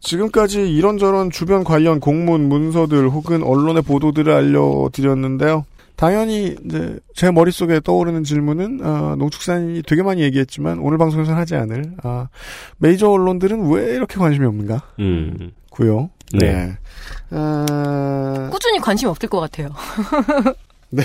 [0.00, 5.64] 지금까지 이런저런 주변 관련 공문, 문서들 혹은 언론의 보도들을 알려드렸는데요.
[5.96, 11.92] 당연히 이제 제 머릿속에 떠오르는 질문은 어, 농축산인이 되게 많이 얘기했지만 오늘 방송에서는 하지 않을
[12.02, 12.28] 아,
[12.78, 14.82] 메이저 언론들은 왜 이렇게 관심이 없는가?
[14.98, 15.52] 음.
[15.70, 16.08] 고요.
[16.32, 16.74] 네.
[17.30, 19.68] 아, 꾸준히 관심 없을 것 같아요.
[20.88, 21.02] 네.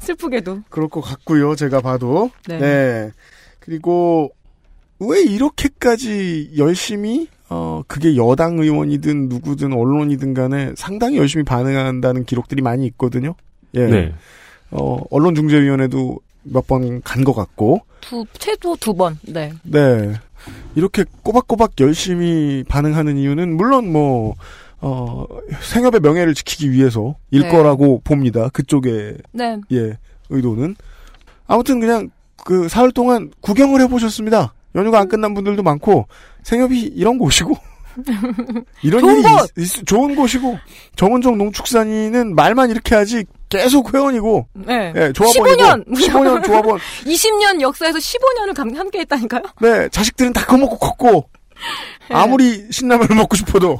[0.00, 0.64] 슬프게도.
[0.68, 1.56] 그럴 것 같고요.
[1.56, 2.30] 제가 봐도.
[2.46, 2.58] 네.
[2.58, 3.10] 네.
[3.60, 4.30] 그리고
[5.00, 12.86] 왜 이렇게까지 열심히 어 그게 여당 의원이든 누구든 언론이든 간에 상당히 열심히 반응한다는 기록들이 많이
[12.86, 13.34] 있거든요.
[13.74, 13.86] 예.
[13.86, 14.12] 네.
[14.70, 17.80] 어 언론중재위원회도 몇 번 간 것 같고.
[18.00, 19.18] 두, 최소 두 번.
[19.26, 19.52] 네.
[19.62, 20.14] 네.
[20.74, 24.34] 이렇게 꼬박꼬박 열심히 반응하는 이유는 물론 뭐
[24.80, 25.24] 어,
[25.62, 27.48] 생업의 명예를 지키기 위해서 일 네.
[27.48, 28.50] 거라고 봅니다.
[28.50, 29.58] 그쪽에 네.
[29.72, 29.96] 예,
[30.28, 30.76] 의도는.
[31.46, 32.10] 아무튼 그냥
[32.44, 34.52] 그 사흘 동안 구경을 해보셨습니다.
[34.74, 36.06] 연휴가 안 끝난 분들도 많고
[36.42, 37.54] 생협이 이런 곳이고
[38.82, 39.50] 이런 좋은 일이 곳!
[39.56, 40.58] 있- 있- 좋은 곳이고
[40.96, 44.92] 정은정 농축산인은 말만 이렇게 하지 계속 회원이고 네.
[44.96, 45.86] 예, 조합원이고 15년!
[45.88, 49.42] 15년 조합원 20년 역사에서 15년을 함께 했다니까요?
[49.60, 51.28] 네 자식들은 다 커먹고 컸고
[52.10, 52.14] 네.
[52.16, 53.78] 아무리 신라면을 먹고 싶어도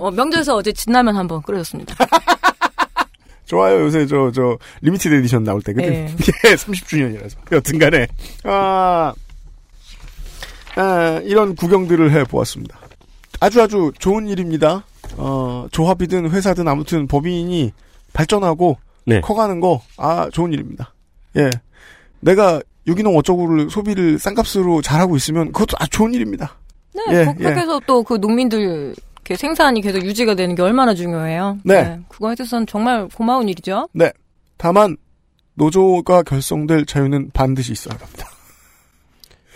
[0.00, 1.94] 어, 명절에서 어제 진라면 한번 끓여줬습니다.
[3.46, 6.14] 좋아요 요새 저 저 limited edition 나올 때거든 네.
[6.44, 8.06] 예, 30주년이라서 여튼간에
[8.44, 9.14] 아
[10.76, 12.78] 아, 이런 구경들을 해보았습니다.
[13.40, 14.84] 아주 아주 좋은 일입니다.
[15.16, 17.72] 어, 조합이든 회사든 아무튼 법인이
[18.12, 19.20] 발전하고 네.
[19.22, 20.92] 커가는 거, 아, 좋은 일입니다.
[21.36, 21.48] 예.
[22.20, 26.56] 내가 유기농 어쩌고를 소비를 싼값으로 잘하고 있으면 그것도 아주 좋은 일입니다.
[26.94, 28.94] 네, 예, 그렇게해서 또그 농민들
[29.26, 31.58] 이렇게 생산이 계속 유지가 되는 게 얼마나 중요해요.
[31.64, 31.98] 네.
[32.08, 33.88] 그거에 대해서는 정말 고마운 일이죠.
[33.92, 34.12] 네.
[34.56, 34.96] 다만,
[35.54, 38.28] 노조가 결성될 자유는 반드시 있어야 합니다.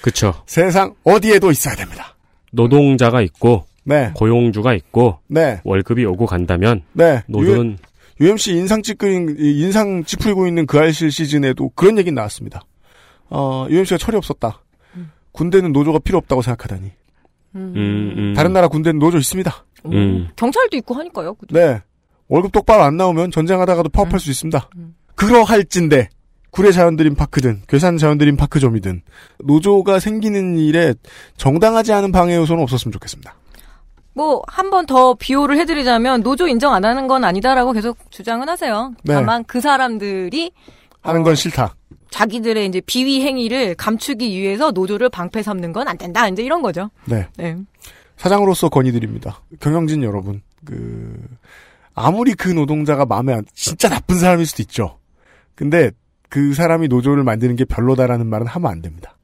[0.03, 0.35] 그쵸.
[0.47, 2.17] 세상 어디에도 있어야 됩니다.
[2.51, 4.11] 노동자가 있고, 네.
[4.15, 5.61] 고용주가 있고, 네.
[5.63, 7.23] 월급이 오고 간다면, 네.
[7.29, 7.79] 노조는,
[8.21, 12.63] UMC 인상 찌끄린, 인상 찌푸리고 있는 그 알실 시즌에도 그런 얘기 나왔습니다.
[13.29, 14.61] 어, UMC가 철이 없었다.
[15.33, 16.91] 군대는 노조가 필요 없다고 생각하다니.
[17.55, 17.73] 음.
[17.77, 18.35] 음, 음.
[18.35, 19.53] 다른 나라 군대는 노조 있습니다.
[19.87, 20.29] 음.
[20.37, 21.35] 경찰도 있고 하니까요.
[21.35, 21.55] 그죠?
[21.59, 21.81] 네.
[22.29, 24.19] 월급 똑바로 안 나오면 전쟁하다가도 파업할 음.
[24.19, 24.69] 수 있습니다.
[25.17, 26.09] 그러할진데
[26.51, 29.03] 구례 자연드림 파크든 괴산 자연드림 파크점이든
[29.45, 30.95] 노조가 생기는 일에
[31.37, 33.35] 정당하지 않은 방해 요소는 없었으면 좋겠습니다.
[34.15, 38.93] 뭐 한 번 더 비호를 해드리자면 노조 인정 안 하는 건 아니다라고 계속 주장은 하세요.
[39.05, 39.15] 네.
[39.15, 40.51] 다만 그 사람들이
[41.03, 41.25] 하는 어.
[41.25, 41.75] 건 싫다.
[42.11, 46.29] 자기들의 이제 비위 행위를 감추기 위해서 노조를 방패 삼는 건 안 된다.
[46.29, 46.91] 이제 이런 거죠.
[47.07, 47.27] 네.
[47.37, 47.57] 네.
[48.17, 49.41] 사장으로서 건의드립니다.
[49.61, 51.19] 경영진 여러분, 그
[51.95, 54.99] 아무리 그 노동자가 마음에 안 진짜 나쁜 사람일 수도 있죠.
[55.55, 55.91] 근데
[56.29, 59.17] 그 사람이 노조를 만드는 게 별로다라는 말은 하면 안 됩니다.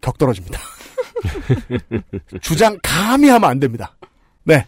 [0.00, 0.58] 격 떨어집니다.
[2.40, 3.96] 주장 감히 하면 안 됩니다.
[4.44, 4.66] 네.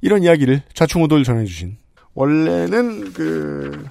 [0.00, 1.76] 이런 이야기를 좌충우돌 전해주신
[2.14, 3.84] 원래는 그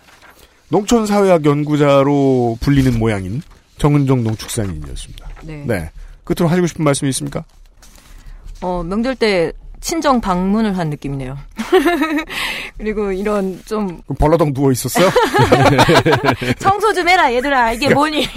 [0.74, 3.44] 농촌사회학 연구자로 불리는 모양인
[3.78, 5.30] 정은정 농축산인이었습니다.
[5.44, 5.64] 네.
[5.68, 5.92] 네.
[6.24, 7.44] 끝으로 하시고 싶은 말씀이 있습니까?
[8.62, 11.38] 어, 명절 때 친정 방문을 한 느낌이네요.
[12.80, 15.12] 그리고 이런 좀 벌러덩 누워 있었어요?
[16.58, 18.26] 청소 좀 해라 얘들아 이게 뭐니?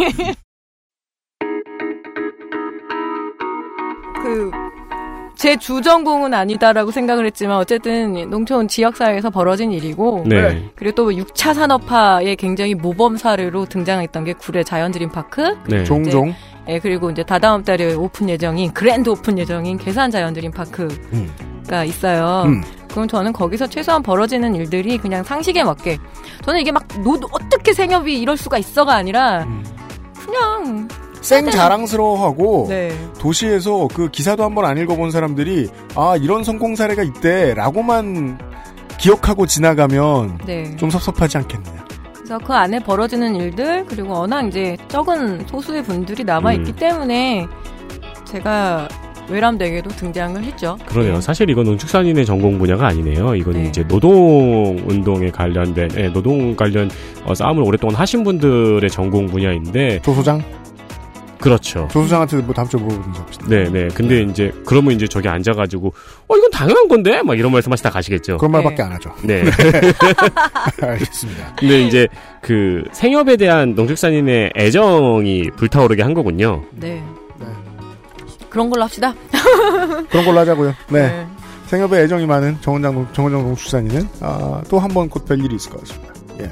[4.22, 4.50] 그
[5.36, 10.70] 제 주전공은 아니다라고 생각을 했지만 어쨌든 농촌 지역사회에서 벌어진 일이고 네.
[10.74, 15.84] 그리고 또 6차 산업화의 굉장히 모범 사례로 등장했던 게 구례 자연드림파크 네.
[15.84, 16.34] 종종.
[16.68, 21.86] 예, 그리고 이제 다다음 달에 오픈 예정인 grand open 예정인 괴산 자연드림파크가 음.
[21.86, 22.44] 있어요.
[22.46, 22.62] 음.
[22.88, 25.98] 그럼 저는 거기서 최소한 벌어지는 일들이 그냥 상식에 맞게
[26.44, 29.62] 저는 이게 막 노, 어떻게 생협이 이럴 수가 있어가 아니라 음.
[30.18, 30.88] 그냥
[31.26, 32.96] 생 자랑스러워하고 네.
[33.18, 38.38] 도시에서 그 기사도 한번 안 읽어본 사람들이 아 이런 성공 사례가 있대라고만
[38.98, 40.76] 기억하고 지나가면 네.
[40.76, 41.84] 좀 섭섭하지 않겠느냐.
[42.14, 46.76] 그래서 그 안에 벌어지는 일들 그리고 워낙 이제 적은 소수의 분들이 남아 있기 음.
[46.76, 47.46] 때문에
[48.24, 48.86] 제가
[49.28, 50.78] 외람되게도 등장을 했죠.
[50.86, 51.20] 그러네요.
[51.20, 53.34] 사실 이건 농축산인의 전공 분야가 아니네요.
[53.34, 53.68] 이거는 네.
[53.68, 56.88] 이제 노동 운동에 관련된 예, 노동 관련
[57.24, 60.40] 어, 싸움을 오랫동안 하신 분들의 전공 분야인데 조소장?
[61.38, 61.88] 그렇죠.
[61.92, 63.46] 조소장한테 뭐 다음 주에 물어보든지 합시다.
[63.48, 63.88] 네, 네.
[63.88, 65.92] 근데 이제 그러면 이제 저기 앉아가지고
[66.28, 68.38] 어 이건 당연한 건데 막 이런 말씀하시다 가시겠죠.
[68.38, 68.82] 그런 말밖에 네.
[68.82, 69.12] 안 하죠.
[69.22, 69.44] 네.
[70.82, 71.54] 알겠습니다.
[71.58, 72.08] 근데 이제
[72.40, 76.62] 그 생협에 대한 농축산인의 애정이 불타오르게 한 거군요.
[76.72, 77.02] 네.
[77.38, 77.46] 네.
[78.50, 79.14] 그런 걸로 합시다.
[80.10, 80.74] 그런 걸로 하자고요.
[80.90, 81.26] 네.
[81.66, 85.80] 생협에 애정이 많은 정원장 농- 정원장 농축산인은 아, 또한 번 곧 뵐 일이 있을 것
[85.80, 86.14] 같습니다.
[86.40, 86.50] 예.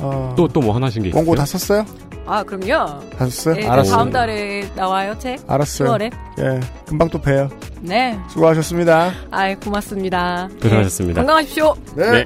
[0.00, 1.18] 아, 또또 뭐 하나신 게 있어요?
[1.18, 1.84] 원고 다 썼어요?
[2.28, 3.00] 아, 그럼요.
[3.16, 3.54] 다 썼어요?
[3.54, 3.96] 네, 알았어요.
[3.96, 5.40] 다음 달에 나와요, 책.
[5.46, 5.88] 알았어요.
[5.88, 6.12] 10월에.
[6.40, 6.60] 예.
[6.86, 7.48] 금방 또 봬요.
[7.80, 8.18] 네.
[8.28, 9.12] 수고하셨습니다.
[9.30, 10.48] 아이, 고맙습니다.
[10.60, 11.22] 고생하셨습니다.
[11.22, 11.26] 네.
[11.26, 11.74] 건강하십시오.
[11.96, 12.10] 네.
[12.10, 12.24] 네.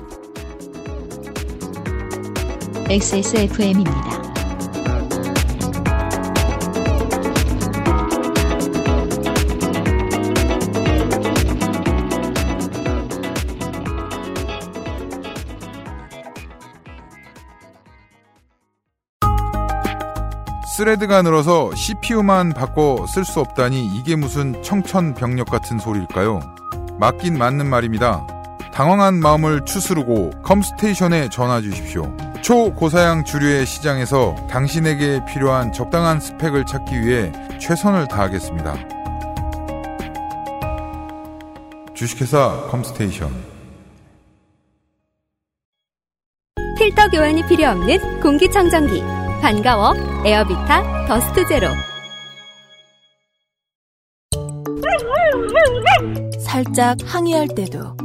[2.95, 4.22] XSFM입니다.
[20.83, 26.41] thread가 늘어서 CPU만 바꿔 쓸 수 없다니 이게 무슨 청천벽력 같은 소리일까요?
[26.99, 28.27] 맞긴 맞는 말입니다.
[28.75, 32.13] 당황한 마음을 추스르고 컴스테이션에 전화 주십시오.
[32.41, 38.75] 초고사양 주류의 시장에서 당신에게 필요한 적당한 스펙을 찾기 위해 최선을 다하겠습니다.
[41.95, 43.31] 주식회사 컴스테이션
[46.77, 49.22] 필터 교환이 필요 없는 공기청정기.
[49.43, 49.93] 반가워.
[50.25, 51.67] 에어비타 Dust Zero.
[56.39, 57.97] 살짝 항의할 때도,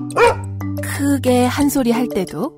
[0.81, 2.57] 크게 한 소리 할 때도,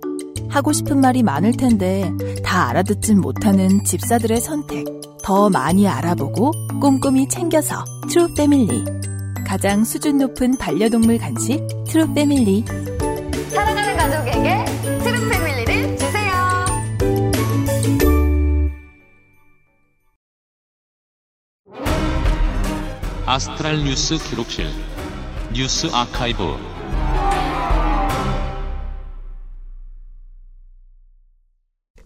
[0.50, 2.10] 하고 싶은 말이 많을 텐데
[2.44, 4.86] 다 알아듣진 못하는 집사들의 선택.
[5.24, 8.86] 더 많이 알아보고 꼼꼼히 챙겨서 True Family.
[9.46, 12.64] 가장 수준 높은 반려동물 간식 True Family.
[13.50, 14.66] 사랑하는 가족에게
[15.04, 15.49] True Family
[23.30, 24.66] astral 뉴스 기록실
[25.54, 26.56] 뉴스 아카이브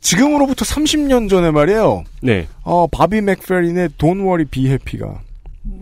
[0.02, 2.04] 지금으로부터 30년 전에 말이에요.
[2.22, 2.50] 네.
[2.64, 5.22] 어, 바비 맥페린의 Don't Worry Be Happy가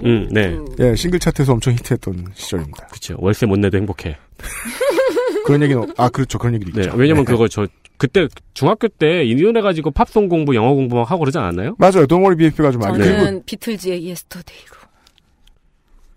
[0.04, 0.56] 음, 네.
[0.80, 2.86] 예, 싱글 차트에서 엄청 히트했던 시절입니다.
[2.92, 3.16] 그쵸.
[3.18, 4.18] 월세 못 내도 행복해.
[5.44, 6.86] 그런 얘기는 아 그렇죠 그런 얘기도 네.
[6.86, 6.96] 있죠.
[6.96, 7.32] 왜냐면 네.
[7.32, 7.66] 그거 저,
[7.98, 11.78] 그때 중학교 때 이혼해가지고 팝송 공부, 영어 공부 막 하고 그러지 않았나요?
[11.80, 12.06] 맞아요.
[12.06, 14.81] Don't Worry Be Happy가 좀 많이 저는 비틀즈의 Yesterday로.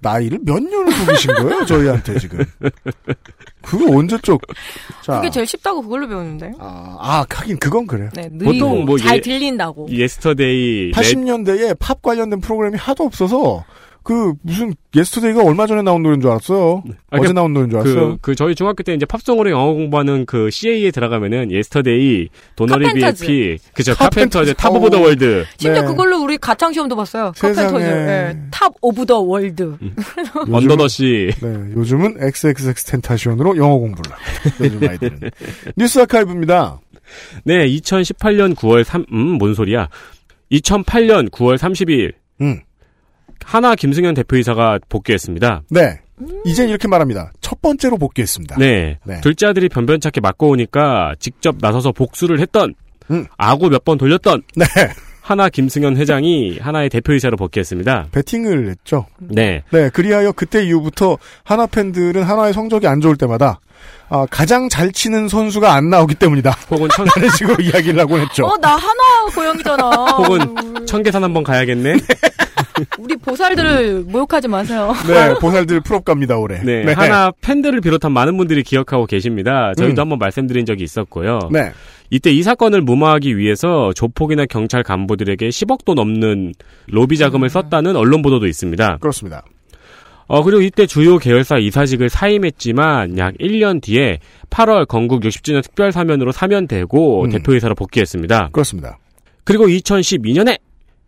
[0.04, 2.44] 나이를 몇 년을 속이신 거예요 저희한테 지금.
[3.62, 4.42] 그거 언제 쪽?
[5.02, 6.52] 자, 그게 제일 쉽다고 그걸로 배웠는데.
[6.58, 8.10] 아, 아 하긴 그건 그래요.
[8.14, 9.88] 네, 보통 뭐 잘 예- 들린다고.
[9.90, 10.92] Yesterday.
[10.92, 13.64] 80년대에 팝 관련된 프로그램이 하도 없어서
[14.04, 16.84] 그 무슨 Yesterday가 얼마 전에 나온 노래인 줄 알았어요.
[17.10, 18.08] 아, 어제 그- 나온 노래인 줄 알았어요.
[18.10, 23.26] 그, 그, 저희 중학교 때 이제 팝송으로 영어 공부하는 그 CA에 들어가면은, 예스터데이, 도너리 카펜터즈.
[23.26, 24.54] BFP, 그죠, 카펜터즈.
[24.54, 25.00] 탑 오브 더.
[25.00, 25.44] 월드.
[25.56, 25.86] 심지어 네.
[25.88, 27.32] 그걸로 우리 가창 시험도 봤어요.
[27.38, 27.84] Carpenters.
[27.84, 29.76] 예, Top of the World.
[29.80, 31.30] 요즘은- Under the Sea.
[31.42, 35.18] 네, 요즘은 XXXTentacion으로 영어 공부를 하고 요즘 아이들은.
[35.76, 36.78] 뉴스 아카이브입니다.
[37.44, 39.88] 네, 2018년 9월 3, 음, 뭔 소리야.
[40.52, 42.12] 2008년 9월 30일,
[42.42, 42.60] 음.
[43.44, 45.62] 하나 김승현 대표이사가 복귀했습니다.
[45.70, 46.00] 네.
[46.44, 47.32] 이젠 이렇게 말합니다.
[47.40, 48.56] 첫 번째로 복귀했습니다.
[48.58, 48.98] 네.
[49.04, 49.20] 네.
[49.20, 52.74] 둘째 아들이 변변찮게 맞고 오니까 직접 나서서 복수를 했던,
[53.10, 53.26] 음.
[53.36, 54.64] 아구 몇번 돌렸던, 네.
[55.20, 58.08] 하나 김승현 회장이 하나의 대표이사로 복귀했습니다.
[58.12, 59.06] 배팅을 했죠.
[59.18, 59.62] 네.
[59.72, 63.58] 네, 그리하여 그때 이후부터 하나 팬들은 하나의 성적이 안 좋을 때마다
[64.10, 66.50] 아, 가장 잘 치는 선수가 안 나오기 때문이다.
[66.70, 68.44] 혹은 청, 라는 식으로 이야기를 하곤 했죠.
[68.44, 69.90] 어, 나 한화 고향이잖아.
[70.18, 71.94] 혹은 청계산 한번 가야겠네?
[72.98, 74.92] 우리 보살들을 모욕하지 마세요.
[75.06, 76.60] 네, 보살들 플옵 갑니다, 올해.
[76.62, 76.92] 네.
[76.92, 79.72] 하나 팬들을 비롯한 많은 분들이 기억하고 계십니다.
[79.76, 80.02] 저희도 음.
[80.02, 81.38] 한번 말씀드린 적이 있었고요.
[81.52, 81.72] 네.
[82.10, 86.52] 이때 이 사건을 무마하기 위해서 조폭이나 경찰 간부들에게 10억도 넘는
[86.88, 88.98] 로비 자금을 썼다는 언론 보도도 있습니다.
[89.00, 89.42] 그렇습니다.
[90.26, 96.32] 어, 그리고 이때 주요 계열사 이사직을 사임했지만 약 1년 뒤에 8월 건국 60주년 특별 사면으로
[96.32, 97.30] 사면되고 음.
[97.30, 98.50] 대표이사로 복귀했습니다.
[98.52, 98.98] 그렇습니다.
[99.44, 100.58] 그리고 2012년에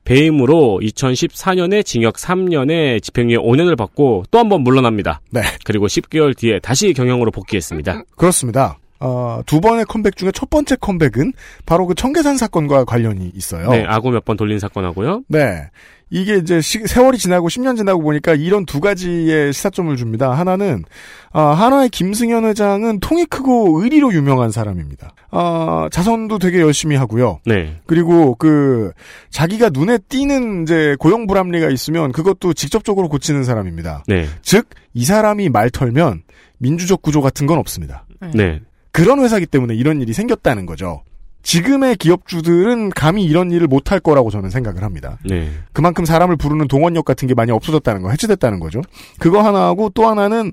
[0.06, 5.20] 배임으로 2014년에 징역 3년에 집행유예 5년을 받고 또 한 번 물러납니다.
[5.30, 5.42] 네.
[5.64, 8.04] 그리고 10개월 뒤에 다시 경영으로 복귀했습니다.
[8.16, 8.78] 그렇습니다.
[9.00, 11.32] 어, 두 번의 컴백 중에 첫 번째 컴백은
[11.66, 13.68] 바로 그 청계산 사건과 관련이 있어요.
[13.70, 15.24] 네, 아구 몇번 돌린 사건하고요.
[15.28, 15.68] 네.
[16.08, 20.30] 이게 이제 시- 세월이 지나고 10년 지나고 보니까 이런 두 가지의 시사점을 줍니다.
[20.32, 20.84] 하나는
[21.32, 25.10] 아, 하나의 김승현 회장은 통이 크고 의리로 유명한 사람입니다.
[25.32, 27.40] 아, 자선도 되게 열심히 하고요.
[27.44, 27.76] 네.
[27.86, 28.92] 그리고 그
[29.30, 34.04] 자기가 눈에 띄는 이제 고용 불합리가 있으면 그것도 직접적으로 고치는 사람입니다.
[34.06, 34.26] 네.
[34.42, 36.22] 즉 이 사람이 말 털면
[36.58, 38.06] 민주적 구조 같은 건 없습니다.
[38.32, 38.60] 네.
[38.92, 41.02] 그런 회사기 때문에 이런 일이 생겼다는 거죠.
[41.46, 45.16] 지금의 기업주들은 감히 이런 일을 못할 거라고 저는 생각을 합니다.
[45.24, 45.48] 네.
[45.72, 48.82] 그만큼 사람을 부르는 동원력 같은 게 많이 없어졌다는 거, 해체됐다는 거죠.
[49.20, 50.50] 그거 하나 하고 또 하나는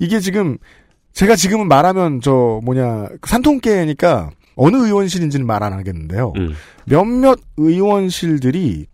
[0.00, 0.58] 이게 지금
[1.12, 6.32] 제가 지금은 말하면 저 뭐냐 산통계니까 어느 의원실인지는 말 안 하겠는데요.
[6.36, 6.54] 음.
[6.86, 8.86] 몇몇 의원실들이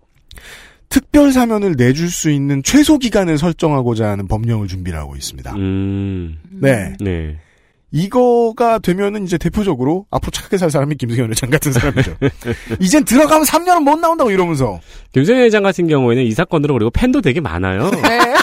[0.90, 5.54] 특별 사면을 내줄 수 있는 최소 기간을 설정하고자 하는 법령을 준비를 하고 있습니다.
[5.56, 6.36] 음.
[6.50, 6.92] 네.
[7.00, 7.38] 네.
[7.90, 12.16] 이거가 되면은 이제 대표적으로 앞으로 착하게 살 사람이 김승현 회장 같은 사람이죠.
[12.80, 14.80] 이젠 들어가면 3년은 못 나온다고 이러면서.
[15.12, 17.90] 김승현 회장 같은 경우에는 이 사건으로 그리고 팬도 되게 많아요.
[17.90, 18.34] 네.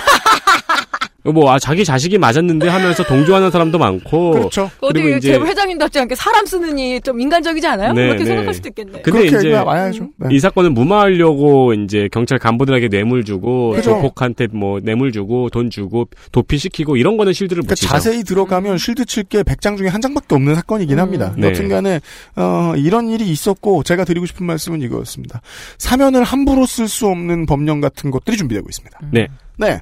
[1.32, 4.32] 뭐, 아, 자기 자식이 맞았는데 하면서 동조하는 사람도 많고.
[4.32, 4.70] 그렇죠.
[4.80, 7.94] 그리고 어디 이제- 제 회장님답지 않게 사람 쓰느니 좀 인간적이지 않아요?
[7.94, 8.26] 네, 그렇게 네.
[8.26, 9.02] 생각할 수도 있겠네.
[9.02, 10.10] 근데 이제 와야죠.
[10.18, 10.28] 네.
[10.32, 13.92] 이 사건을 무마하려고 이제 경찰 간부들에게 뇌물 주고 그죠.
[13.92, 17.88] 조폭한테 뭐 뇌물 주고 돈 주고 도피시키고 이런 거는 실드를 못 그러니까.
[17.88, 21.34] 자세히 들어가면 실드 칠 게 100장 중에 한 장밖에 없는 사건이긴 합니다.
[21.36, 21.48] 네.
[21.48, 22.00] 여튼간에
[22.36, 25.42] 어, 이런 일이 있었고 제가 드리고 싶은 말씀은 이거였습니다.
[25.80, 29.00] 사면을 함부로 쓸 수 없는 법령 같은 것들이 준비되고 있습니다.
[29.12, 29.28] 네.
[29.58, 29.80] 네.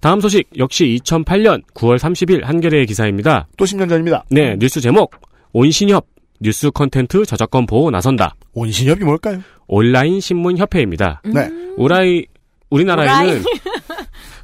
[0.00, 3.46] 다음 소식 역시 2008년 9월 30일 한겨레의 기사입니다.
[3.56, 4.24] 또 10년 전입니다.
[4.30, 5.12] 네, 뉴스 제목
[5.52, 6.06] 온신협
[6.40, 8.34] 뉴스 컨텐츠 저작권 보호 나선다.
[8.54, 9.42] 온신협이 뭘까요?
[9.66, 11.20] 온라인 신문 협회입니다.
[11.26, 11.48] 네.
[11.76, 12.24] 우라이
[12.70, 13.44] 우리나라에는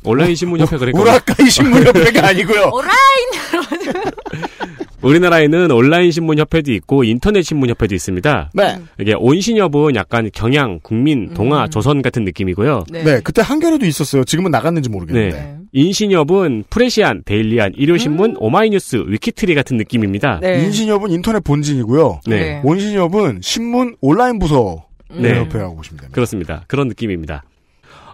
[0.05, 2.71] 온라인 신문 협회 그러니까 우라카이 신문협회가 아니고요.
[5.07, 8.51] 우리나라에는 온라인 신문 협회도 있고 인터넷 신문 협회도 있습니다.
[8.55, 8.79] 네.
[9.01, 11.71] 이게 온신협은 약간 경향, 국민, 동아, 음.
[11.71, 12.85] 조선 같은 느낌이고요.
[12.91, 13.05] 네.
[13.05, 13.21] 네.
[13.23, 14.25] 그때 한겨레도 있었어요.
[14.25, 15.37] 지금은 나갔는지 모르겠는데.
[15.37, 15.57] 네.
[15.73, 20.37] 인신협은 프레시안, 데일리안, 일요신문, 오마이뉴스, 위키트리 같은 느낌입니다.
[20.37, 20.41] 음.
[20.41, 20.65] 네.
[20.65, 22.21] 인신협은 인터넷 본진이고요.
[22.27, 22.37] 네.
[22.41, 22.61] 네.
[22.65, 25.39] 온신협은 신문 온라인 부서 네.
[25.39, 26.15] 협회라고 보시면 됩니다.
[26.15, 26.65] 그렇습니다.
[26.67, 27.45] 그런 느낌입니다.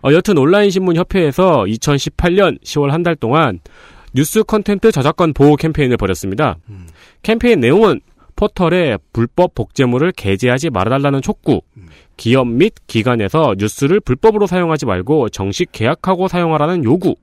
[0.04, 3.60] 어, 여튼 온라인 신문 협회에서 2018년 10월 한 달 동안
[4.14, 6.56] 뉴스 컨텐츠 저작권 보호 캠페인을 벌였습니다.
[6.68, 6.86] 음.
[7.22, 8.00] 캠페인 내용은
[8.36, 11.60] 포털에 불법 복제물을 게재하지 말아달라는 촉구,
[12.16, 17.14] 기업 및 기관에서 뉴스를 불법으로 사용하지 말고 정식 계약하고 사용하라는 요구,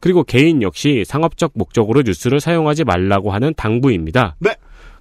[0.00, 4.36] 그리고 개인 역시 상업적 목적으로 뉴스를 사용하지 말라고 하는 당부입니다.
[4.38, 4.54] 네.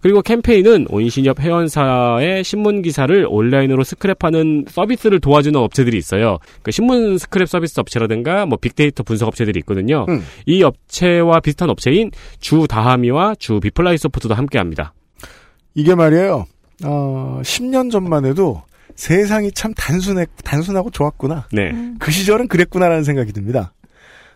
[0.04, 6.40] 그리고 캠페인은 온신협 회원사의 신문 기사를 온라인으로 스크랩하는 서비스를 도와주는 업체들이 있어요.
[6.62, 10.06] 그 신문 스크랩 서비스 업체라든가 뭐 빅데이터 분석 업체들이 있거든요.
[10.10, 10.22] 음.
[10.46, 14.94] 이 업체와 비슷한 업체인 주 다하미와 주 비플라이 소프트도 함께합니다.
[15.74, 16.48] 이게 말이에요.
[16.84, 18.62] 어, 10년 전만 해도
[18.96, 21.48] 세상이 참 단순해, 단순하고 좋았구나.
[21.54, 21.72] 네.
[22.00, 23.72] 그 시절은 그랬구나라는 생각이 듭니다.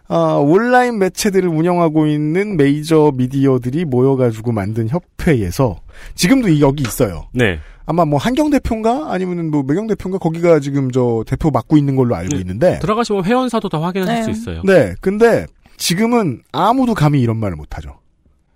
[0.09, 5.81] 어, 온라인 매체들을 운영하고 있는 메이저 미디어들이 모여가지고 만든 협회에서
[6.15, 7.27] 지금도 이- 여기 있어요.
[7.33, 7.59] 네.
[7.85, 12.15] 아마 뭐 한경 대표인가 아니면은 뭐 매경 대표인가 거기가 지금 저 대표 맡고 있는 걸로
[12.15, 12.41] 알고 네.
[12.41, 14.23] 있는데 들어가시면 회원사도 다 확인하실 네.
[14.23, 14.61] 수 있어요.
[14.65, 15.45] 네, 근데
[15.77, 17.99] 지금은 아무도 감히 이런 말을 못하죠.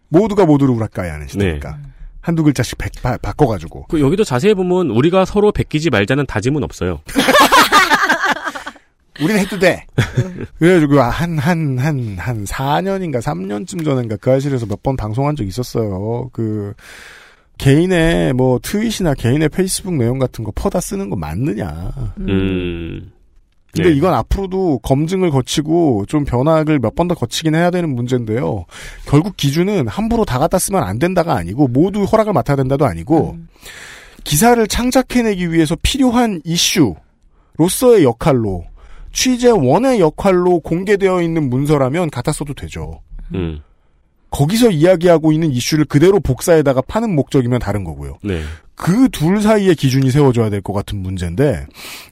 [0.09, 1.77] 모두가 모두를 우락가야 하는 시대니까
[2.19, 6.99] 한두 글자씩 백- 바, 바꿔가지고 그 여기도 자세히 보면 우리가 서로 베끼지 말자는 다짐은 없어요.
[9.19, 9.85] 우리는 해도 돼.
[10.59, 16.29] 그래가지고 한 한 한 한 4년인가 3년쯤 전인가 그 아실에서 몇 번 방송한 적 있었어요.
[16.33, 16.73] 그
[17.57, 21.91] 개인의 뭐 트윗이나 개인의 페이스북 내용 같은 거 퍼다 쓰는 거 맞느냐.
[22.19, 23.11] 음.
[23.73, 23.95] 근데 네.
[23.95, 28.65] 이건 앞으로도 검증을 거치고 좀 변화를 몇 번 더 거치긴 해야 되는 문제인데요.
[29.07, 33.47] 결국 기준은 함부로 다 갖다 쓰면 안 된다가 아니고 모두 허락을 맡아야 된다도 아니고 음.
[34.23, 38.65] 기사를 창작해내기 위해서 필요한 이슈로서의 역할로
[39.11, 43.01] 취재원의 역할로 공개되어 있는 문서라면 갖다 써도 되죠.
[43.33, 43.59] 음.
[44.29, 48.17] 거기서 이야기하고 있는 이슈를 그대로 복사에다가 파는 목적이면 다른 거고요.
[48.23, 48.41] 네.
[48.75, 51.65] 그 둘 사이에 기준이 세워져야 될 것 같은 문제인데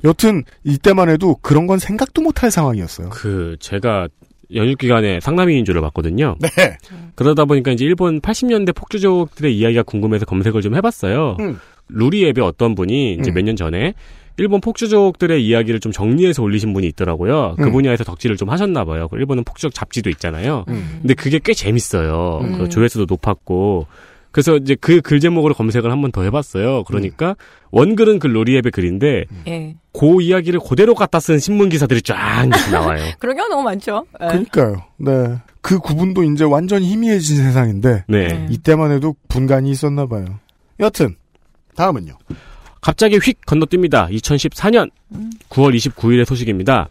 [0.04, 3.10] 여튼 이때만 해도 그런 건 생각도 못할 상황이었어요.
[3.10, 4.08] 그 제가
[4.54, 6.36] 연휴 기간에 상남이인주를 봤거든요.
[6.39, 6.50] 네.
[7.16, 11.38] 그러다 보니까 이제 일본 80년대 폭주족들의 이야기가 궁금해서 검색을 좀 해봤어요.
[11.39, 11.60] 음.
[11.88, 13.34] 루리 앱에 어떤 분이 이제 음.
[13.34, 13.93] 몇년 전에
[14.39, 17.55] 일본 폭주족들의 이야기를 좀 정리해서 올리신 분이 있더라고요.
[17.57, 17.71] 그 음.
[17.71, 19.07] 분야에서 덕질을 좀 하셨나 봐요.
[19.09, 20.65] 그 일본은 폭주족 잡지도 있잖아요.
[20.69, 20.99] 음.
[21.01, 22.39] 근데 그게 꽤 재밌어요.
[22.43, 22.57] 음.
[22.57, 23.87] 그 조회수도 높았고.
[24.31, 26.83] 그래서 이제 그 글 제목으로 검색을 한번 더 해봤어요.
[26.83, 27.35] 그러니까
[27.71, 29.75] 원글은 그 로리 앱의 글인데 예.
[29.91, 33.03] 그 이야기를 그대로 갖다 쓴 신문 기사들이 쫙 나와요.
[33.19, 34.05] 그런 경우 너무 많죠.
[34.21, 34.27] 예.
[34.27, 34.83] 그러니까요.
[34.97, 35.35] 네.
[35.61, 38.27] 그 구분도 이제 완전히 희미해진 세상인데 네.
[38.27, 38.47] 네.
[38.51, 40.25] 이때만 해도 분간이 있었나 봐요.
[40.79, 41.15] 여튼
[41.75, 42.13] 다음은요.
[42.82, 44.09] 갑자기 휙 건너뜁니다.
[44.09, 44.89] 2014년
[45.49, 46.89] 9월 29일의 소식입니다.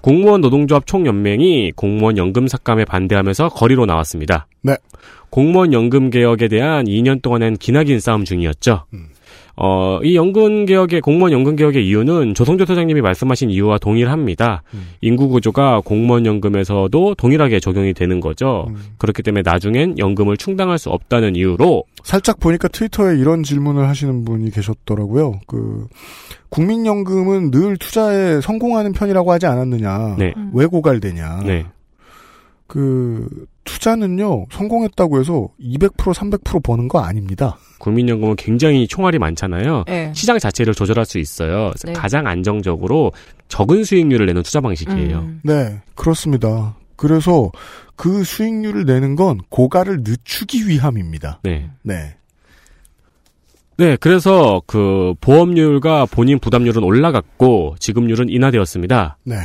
[0.00, 4.46] 공무원 노동조합 총연맹이 공무원 연금 삭감에 반대하면서 거리로 나왔습니다.
[4.62, 4.76] 네.
[5.30, 8.84] 공무원 연금 개혁에 대한 2년 동안은 기나긴 싸움 중이었죠.
[8.94, 9.08] 음.
[9.60, 14.62] 어, 이 연금 개혁의 공무원 연금 개혁의 이유는 조성조 소장님이 말씀하신 이유와 동일합니다.
[14.72, 14.86] 음.
[15.00, 18.66] 인구 구조가 공무원 연금에서도 동일하게 적용이 되는 거죠.
[18.68, 18.76] 음.
[18.98, 24.52] 그렇기 때문에 나중엔 연금을 충당할 수 없다는 이유로 살짝 보니까 트위터에 이런 질문을 하시는 분이
[24.52, 25.40] 계셨더라고요.
[25.48, 25.88] 그
[26.50, 30.16] 국민연금은 늘 투자에 성공하는 편이라고 하지 않았느냐.
[30.18, 30.34] 네.
[30.52, 31.40] 왜 고갈되냐.
[31.44, 31.66] 네.
[32.68, 33.26] 그
[33.68, 37.58] 투자는요 성공했다고 해서 200% 300% 버는 거 아닙니다.
[37.78, 39.84] 국민연금은 굉장히 총알이 많잖아요.
[39.88, 40.10] 예.
[40.14, 41.72] 시장 자체를 조절할 수 있어요.
[41.84, 41.92] 네.
[41.92, 43.12] 가장 안정적으로
[43.48, 45.18] 적은 수익률을 내는 투자 방식이에요.
[45.18, 45.40] 음.
[45.44, 46.76] 네 그렇습니다.
[46.96, 47.52] 그래서
[47.94, 51.40] 그 수익률을 내는 건 고갈을 늦추기 위함입니다.
[51.42, 51.70] 네.
[51.82, 52.16] 네.
[53.76, 59.18] 네, 그래서 그 보험료가 본인 부담률은 올라갔고 지급률은 인하되었습니다.
[59.22, 59.36] 네.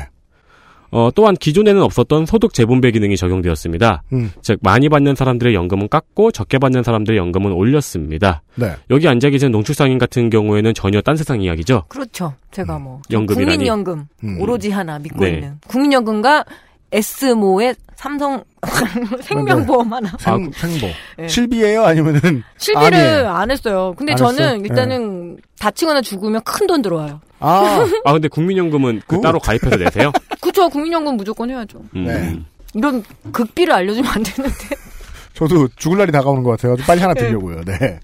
[0.94, 4.04] 어, 또한 기존에는 없었던 소득 재분배 기능이 적용되었습니다.
[4.14, 4.32] 음.
[4.42, 8.44] 즉 많이 받는 사람들의 연금은 깎고 적게 받는 사람들의 연금은 올렸습니다.
[8.56, 8.74] 네.
[8.92, 11.86] 여기 앉아 계신 농축상인 같은 경우에는 전혀 딴 세상 이야기죠.
[11.88, 12.36] 그렇죠.
[12.52, 13.58] 제가 뭐 연금이라니.
[13.58, 14.40] 국민연금 음.
[14.40, 15.32] 오로지 하나 믿고 네.
[15.32, 16.46] 있는 국민연금과
[16.94, 18.44] S모의 삼성
[19.22, 20.12] 생명보험 하나.
[20.20, 20.88] 생, 생보.
[21.18, 21.28] 네.
[21.28, 23.30] 실비예요 아니면은 실비를 아니에요.
[23.30, 23.94] 안 했어요.
[23.98, 24.60] 근데 안 저는 했어요?
[24.64, 27.20] 일단은 다치거나 죽으면 큰 돈 들어와요.
[27.40, 29.22] 아 아 근데 국민연금은 그 굿.
[29.22, 30.12] 따로 가입해서 내세요?
[30.42, 31.80] 그쵸 국민연금 무조건 해야죠.
[31.96, 32.04] 음.
[32.06, 32.40] 네.
[32.74, 34.56] 이런 극비를 알려주면 안 되는데.
[35.34, 36.76] 저도 죽을 날이 다가오는 것 같아요.
[36.86, 37.62] 빨리 하나 들려고요.
[37.66, 38.00] 네.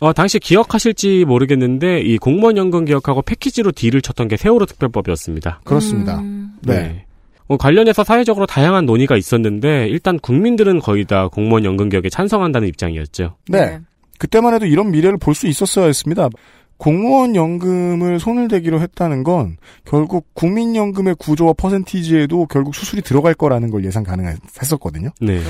[0.00, 5.60] 어, 당시 기억하실지 모르겠는데 이 공무원 연금 개혁하고 패키지로 딜을 쳤던 게 세월호 특별법이었습니다.
[5.64, 6.18] 그렇습니다.
[6.20, 6.52] 음.
[6.62, 7.04] 네.
[7.48, 13.36] 어, 관련해서 사회적으로 다양한 논의가 있었는데 일단 국민들은 거의 다 공무원 연금 개혁에 찬성한다는 입장이었죠.
[13.48, 13.80] 네.
[14.18, 16.28] 그때만 해도 이런 미래를 볼 수 있었어야 했습니다.
[16.76, 23.84] 공무원 연금을 손을 대기로 했다는 건 결국 국민연금의 구조와 퍼센티지에도 결국 수술이 들어갈 거라는 걸
[23.84, 25.10] 예상 가능했었거든요.
[25.20, 25.40] 네.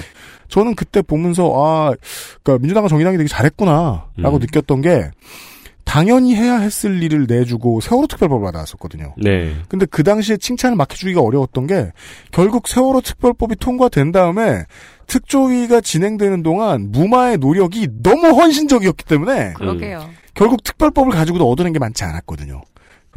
[0.48, 1.94] 저는 그때 보면서 아,
[2.42, 4.38] 그러니까 민주당과 정의당이 되게 잘했구나라고 음.
[4.40, 5.10] 느꼈던 게
[5.88, 9.14] 당연히 해야 했을 일을 내주고 세월호 특별법을 받아왔었거든요.
[9.16, 9.56] 네.
[9.68, 11.92] 근데 그 당시에 칭찬을 막 해주기가 어려웠던 게
[12.30, 14.64] 결국 세월호 특별법이 통과된 다음에
[15.06, 20.10] 특조위가 진행되는 동안 무마의 노력이 너무 헌신적이었기 때문에 그러게요.
[20.34, 22.60] 결국 특별법을 가지고도 얻어낸 게 많지 않았거든요.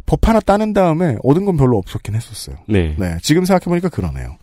[0.06, 2.56] 법 하나 따는 다음에 얻은 건 별로 없었긴 했었어요.
[2.66, 2.96] 네.
[2.98, 4.38] 네, 지금 생각해보니까 그러네요.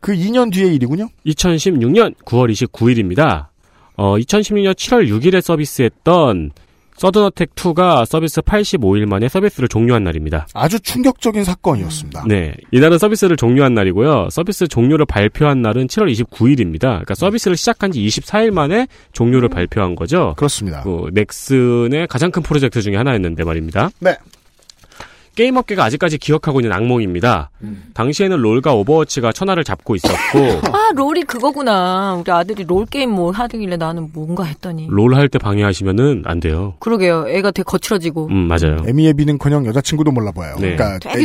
[0.00, 1.08] 그 2년 뒤의 일이군요.
[1.26, 3.48] 2016년 9월 29일입니다.
[3.96, 6.52] 어, 2016년 7월 6일에 서비스했던
[6.96, 10.46] 서든어택 2가 서비스 85일 만에 서비스를 종료한 날입니다.
[10.54, 12.24] 아주 충격적인 사건이었습니다.
[12.28, 12.54] 네.
[12.70, 14.28] 이날은 서비스를 종료한 날이고요.
[14.30, 16.80] 서비스 종료를 발표한 날은 7월 29일입니다.
[16.80, 20.34] 그러니까 서비스를 시작한 지 24일 만에 종료를 발표한 거죠.
[20.36, 20.82] 그렇습니다.
[20.82, 23.90] 그 넥슨의 가장 큰 프로젝트 중에 하나였는데 말입니다.
[24.00, 24.16] 네.
[25.34, 27.50] 게임 업계가 아직까지 기억하고 있는 악몽입니다.
[27.94, 30.38] 당시에는 롤과 오버워치가 천하를 잡고 있었고
[30.72, 32.14] 아, 롤이 그거구나.
[32.14, 34.86] 우리 아들이 롤 게임 뭐 하길래 나는 뭔가 했더니.
[34.90, 36.74] 롤 할 때 방해하시면은 안 돼요.
[36.80, 37.26] 그러게요.
[37.28, 38.28] 애가 되게 거칠어지고.
[38.30, 38.76] 음, 맞아요.
[38.86, 40.56] 에미에비는커녕 여자친구도 몰라봐요.
[40.60, 40.76] 네.
[40.76, 41.24] 그러니까 되게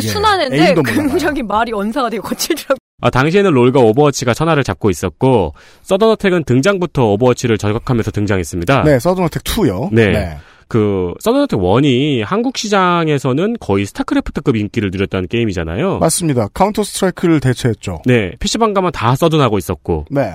[0.65, 1.09] 애인도 몰라봐요.
[1.09, 2.77] 굉장히 말이 언사가 되게 거칠더라고.
[3.01, 5.53] 아, 당시에는 롤과 오버워치가 천하를 잡고 있었고
[5.83, 8.83] 서든어택은 등장부터 오버워치를 저격하면서 등장했습니다.
[8.83, 9.89] 네, 서든어택 2요.
[9.93, 10.37] 네.
[10.69, 15.97] 그 서든어택 1이 한국 시장에서는 거의 스타크래프트급 인기를 누렸다는 게임이잖아요.
[15.97, 16.47] 맞습니다.
[16.53, 18.03] 카운터 스트라이크를 대체했죠.
[18.05, 20.05] 네, PC방 가면 다 서든하고 있었고.
[20.11, 20.33] 네.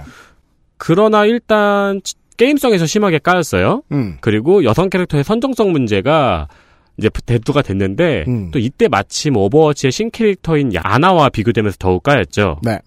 [0.76, 3.82] 그러나 일단 치- 게임성에서 심하게 까였어요.
[3.92, 4.16] 음.
[4.20, 6.48] 그리고 여성 캐릭터의 선정성 문제가
[6.98, 8.50] 이제 대두가 됐는데 음.
[8.50, 12.58] 또 이때 마침 오버워치의 신 캐릭터인 아나와 비교되면서 더욱 까였죠.
[12.62, 12.80] 네.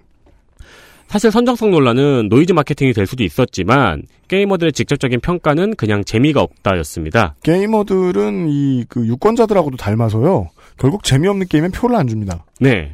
[1.07, 7.35] 사실 선정성 논란은 노이즈 마케팅이 될 수도 있었지만 게이머들의 직접적인 평가는 그냥 재미가 없다였습니다.
[7.43, 10.49] 게이머들은 이 그 유권자들하고도 닮아서요.
[10.77, 12.45] 결국 재미없는 게임엔 표를 안 줍니다.
[12.59, 12.91] 네.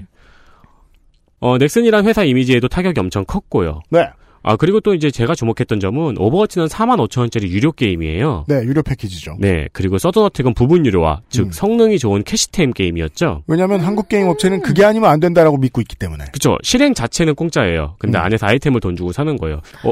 [1.40, 3.82] 어, 넥슨이란 회사 이미지에도 타격이 엄청 컸고요.
[3.90, 4.10] 네.
[4.44, 8.46] 아, 그리고 또 이제 제가 주목했던 점은 오버워치는 45,000원짜리 유료 게임이에요.
[8.48, 9.38] 네, 유료 패키지죠.
[9.40, 11.52] 네, 그리고 서든어택은 부분 유료화, 즉 음.
[11.52, 13.44] 성능이 좋은 캐시템 게임이었죠.
[13.48, 16.26] 왜냐하면 한국 게임 업체는 그게 아니면 안 된다라고 믿고 있기 때문에.
[16.34, 16.58] 그쵸.
[16.62, 17.96] 실행 자체는 공짜예요.
[18.00, 18.24] 근데 음.
[18.24, 19.62] 안에서 아이템을 돈 주고 사는 거예요.
[19.86, 19.92] 어,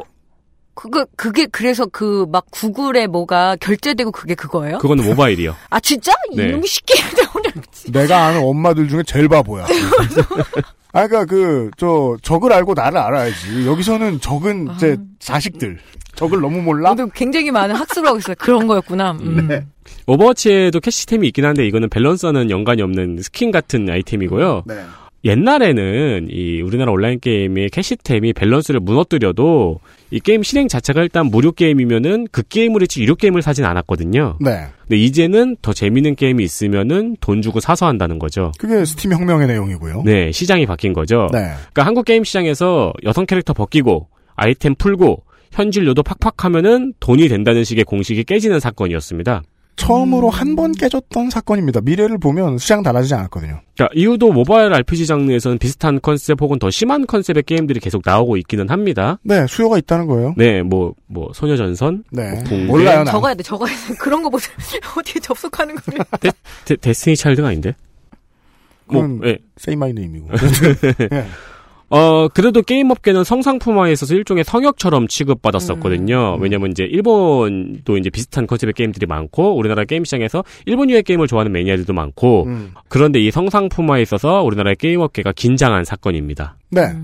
[0.73, 4.77] 그거 그게 그래서 그 막 구글에 뭐가 결제되고 그게 그거예요?
[4.79, 5.55] 그거는 모바일이요.
[5.69, 6.13] 아 진짜?
[6.35, 6.49] 네.
[6.49, 7.49] 이놈이 쉽게 나오냐?
[7.91, 9.65] 내가 아는 엄마들 중에 제일 바보야.
[10.93, 13.65] 아, 그니까 그, 저, 적을 알고 나를 알아야지.
[13.65, 15.79] 여기서는 적은 제 자식들.
[16.15, 16.89] 적을 너무 몰라?
[16.93, 18.35] 저도 굉장히 많은 학습을 하고 있어요.
[18.37, 19.11] 그런 거였구나.
[19.21, 19.47] 음.
[19.47, 19.65] 네.
[20.07, 24.63] 오버워치에도 캐시템이 있긴 한데 이거는 밸런스와는 연관이 없는 스킨 같은 아이템이고요.
[24.65, 24.83] 네.
[25.23, 32.27] 옛날에는 이 우리나라 온라인 게임의 캐시템이 밸런스를 무너뜨려도 이 게임 실행 자체가 일단 무료 게임이면은
[32.31, 34.37] 그 게임을 했지 유료 게임을 사진 않았거든요.
[34.41, 34.65] 네.
[34.81, 38.51] 근데 이제는 더 재밌는 게임이 있으면은 돈 주고 사서 한다는 거죠.
[38.57, 40.03] 그게 스팀 혁명의 내용이고요.
[40.05, 41.29] 네, 시장이 바뀐 거죠.
[41.31, 41.39] 네.
[41.39, 47.63] 그러니까 한국 게임 시장에서 여성 캐릭터 벗기고 아이템 풀고 현질 유도 팍팍 하면은 돈이 된다는
[47.63, 49.43] 식의 공식이 깨지는 사건이었습니다.
[49.81, 51.81] 처음으로 한 번 깨졌던 사건입니다.
[51.81, 53.61] 미래를 보면 시장 달라지지 않았거든요.
[53.75, 58.69] 그러니까 이후도 모바일 RPG 장르에서는 비슷한 컨셉 혹은 더 심한 컨셉의 게임들이 계속 나오고 있기는
[58.69, 59.17] 합니다.
[59.23, 60.33] 네, 수요가 있다는 거예요.
[60.37, 62.03] 네, 뭐, 뭐, 소녀전선?
[62.11, 62.43] 네.
[62.49, 62.57] 뭐?
[62.77, 63.05] 몰라요, 난.
[63.05, 63.93] 적어야 돼, 적어야 돼.
[63.99, 64.53] 그런 거 보세요.
[64.97, 66.03] 어떻게 접속하는 거예요?
[66.65, 67.73] 데, 데스티니 차일드가 아닌데?
[68.87, 69.37] 뭐, 그건 예.
[69.57, 70.27] Say My Name이고.
[71.13, 71.25] 예.
[71.91, 76.35] 어, 그래도 게임 업계는 성상품화에 있어서 일종의 성역처럼 취급받았었거든요.
[76.35, 76.41] 음.
[76.41, 81.91] 왜냐면 이제 일본도 이제 비슷한 컨셉의 게임들이 많고, 우리나라 게임 시장에서 일본류의 게임을 좋아하는 매니아들도
[81.91, 82.71] 많고, 음.
[82.87, 86.55] 그런데 이 성상품화에 있어서 우리나라의 게임 업계가 긴장한 사건입니다.
[86.69, 86.95] 네.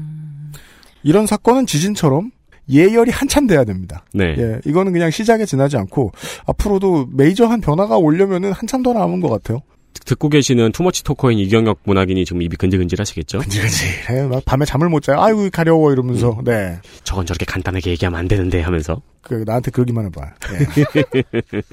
[1.04, 2.32] 이런 사건은 지진처럼
[2.70, 4.06] 예열이 한참 돼야 됩니다.
[4.14, 4.36] 네.
[4.38, 6.12] 예, 이거는 그냥 시작에 지나지 않고
[6.48, 9.62] 앞으로도 메이저한 변화가 오려면은 한참 더 남은 것 같아요.
[10.06, 13.39] 듣고 계시는 투머치 토커인 이경혁 문학인이 지금 입이 근질근질 하시겠죠?
[13.39, 14.28] 근질근질해.
[14.28, 15.22] 막 밤에 잠을 못 자요.
[15.22, 16.39] 아이고 가려워 이러면서.
[16.43, 16.80] 네.
[17.04, 19.02] 저건 저렇게 간단하게 얘기하면 안 되는데 하면서.
[19.22, 20.22] 그 나한테 그러기만 해봐.
[20.54, 21.24] 예.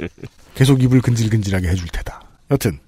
[0.55, 2.21] 계속 입을 근질근질하게 해줄 테다.
[2.51, 2.79] 여튼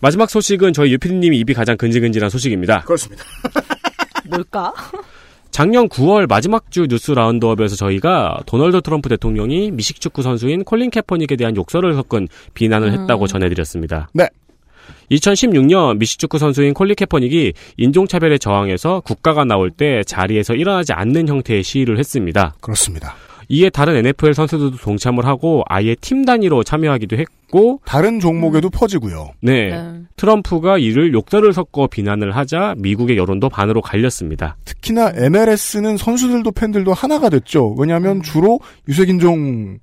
[0.00, 2.82] 마지막 소식은 저희 유피디님이 입이 가장 근질근질한 소식입니다.
[2.82, 3.24] 그렇습니다.
[4.30, 4.72] 뭘까?
[5.58, 11.34] 작년 9월 마지막 주 뉴스 라운드업에서 저희가 도널드 트럼프 대통령이 미식 축구 선수인 콜린 캐퍼닉에
[11.34, 13.00] 대한 욕설을 섞은 비난을 음.
[13.00, 14.08] 했다고 전해드렸습니다.
[14.14, 14.28] 네.
[15.10, 21.64] 2016년 미식 축구 선수인 콜린 캐퍼닉이 인종차별에 저항해서 국가가 나올 때 자리에서 일어나지 않는 형태의
[21.64, 22.54] 시위를 했습니다.
[22.60, 23.16] 그렇습니다.
[23.48, 29.30] 이에 다른 NFL 선수들도 동참을 하고 아예 팀 단위로 참여하기도 했고 다른 종목에도 퍼지고요.
[29.40, 29.70] 네.
[29.70, 30.00] 네.
[30.16, 34.56] 트럼프가 이를 욕설을 섞어 비난을 하자 미국의 여론도 반으로 갈렸습니다.
[34.64, 37.74] 특히나 MLS는 선수들도 팬들도 하나가 됐죠.
[37.78, 39.78] 왜냐하면 주로 유색인종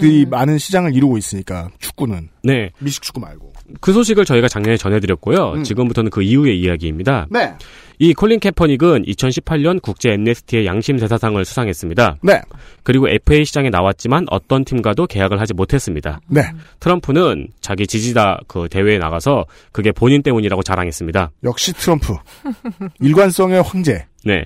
[0.00, 0.30] 들이 음.
[0.30, 2.70] 많은 시장을 이루고 있으니까 축구는 네.
[2.78, 3.52] 미식 축구 말고.
[3.80, 5.52] 그 소식을 저희가 작년에 전해드렸고요.
[5.52, 5.64] 음.
[5.64, 7.26] 지금부터는 그 이후의 이야기입니다.
[7.30, 7.54] 네.
[8.00, 12.18] 이 콜린 캐퍼닉은 2018년 국제 엠네스티의 양심 대사상을 수상했습니다.
[12.22, 12.40] 네.
[12.84, 16.20] 그리고 FA 시장에 나왔지만 어떤 팀과도 계약을 하지 못했습니다.
[16.28, 16.42] 네.
[16.78, 21.32] 트럼프는 자기 지지자 그 대회에 나가서 그게 본인 때문이라고 자랑했습니다.
[21.42, 22.14] 역시 트럼프.
[23.00, 24.06] 일관성의 황제.
[24.24, 24.44] 네.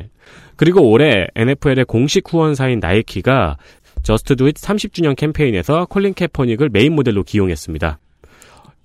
[0.57, 3.59] 그리고 올해 NFL의 공식 후원사인 나이키가
[4.03, 7.99] Just Do It 30주년 캠페인에서 콜린 캐퍼닉을 메인 모델로 기용했습니다.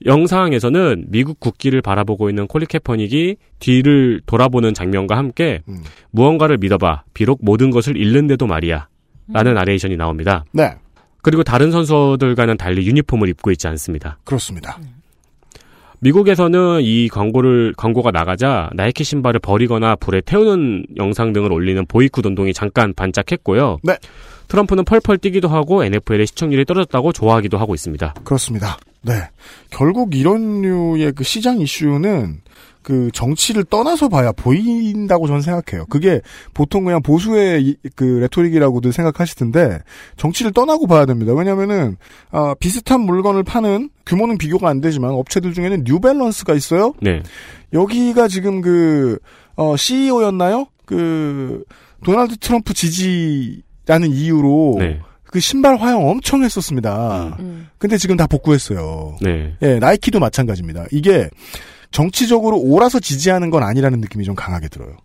[0.06, 5.84] 영상에서는 미국 국기를 바라보고 있는 콜린 캐퍼닉이 뒤를 돌아보는 장면과 함께 음.
[6.12, 8.88] 무언가를 믿어봐 비록 모든 것을 잃는데도 말이야
[9.34, 10.46] 라는 나레이션이 나옵니다.
[10.52, 10.76] 네.
[11.22, 14.18] 그리고 다른 선수들과는 달리 유니폼을 입고 있지 않습니다.
[14.24, 14.80] 그렇습니다.
[16.00, 22.54] 미국에서는 이 광고를 광고가 나가자 나이키 신발을 버리거나 불에 태우는 영상 등을 올리는 보이콧 운동이
[22.54, 23.80] 잠깐 반짝했고요.
[23.84, 23.98] 네.
[24.48, 28.14] 트럼프는 펄펄 뛰기도 하고 NFL의 시청률이 떨어졌다고 좋아하기도 하고 있습니다.
[28.24, 28.78] 그렇습니다.
[29.08, 29.14] 네.
[29.70, 32.42] 결국 이런 류의 그 시장 이슈는
[32.84, 35.86] 그 정치를 떠나서 봐야 보인다고 저는 생각해요.
[35.88, 36.22] 그게
[36.54, 39.80] 보통 그냥 보수의 이- 그 레토릭이라고들 생각하시던데
[40.16, 41.34] 정치를 떠나고 봐야 됩니다.
[41.34, 41.98] 왜냐면은
[42.32, 46.94] 아, 비슷한 물건을 파는 규모는 비교가 안 되지만 업체들 중에는 뉴밸런스가 있어요.
[47.02, 47.22] 네.
[47.74, 49.20] 여기가 지금 그
[49.58, 50.68] 어, CEO였나요?
[50.86, 51.64] 그
[52.06, 55.00] 도널드 트럼프 지지라는 이유로 네.
[55.32, 57.38] 그 신발 화형 엄청 했었습니다.
[57.40, 57.68] 음.
[57.78, 59.18] 근데 지금 다 복구했어요.
[59.22, 59.56] 네.
[59.62, 60.86] 예, 나이키도 마찬가지입니다.
[60.92, 61.30] 이게
[61.92, 64.96] 정치적으로 옳아서 지지하는 건 아니라는 느낌이 좀 강하게 들어요.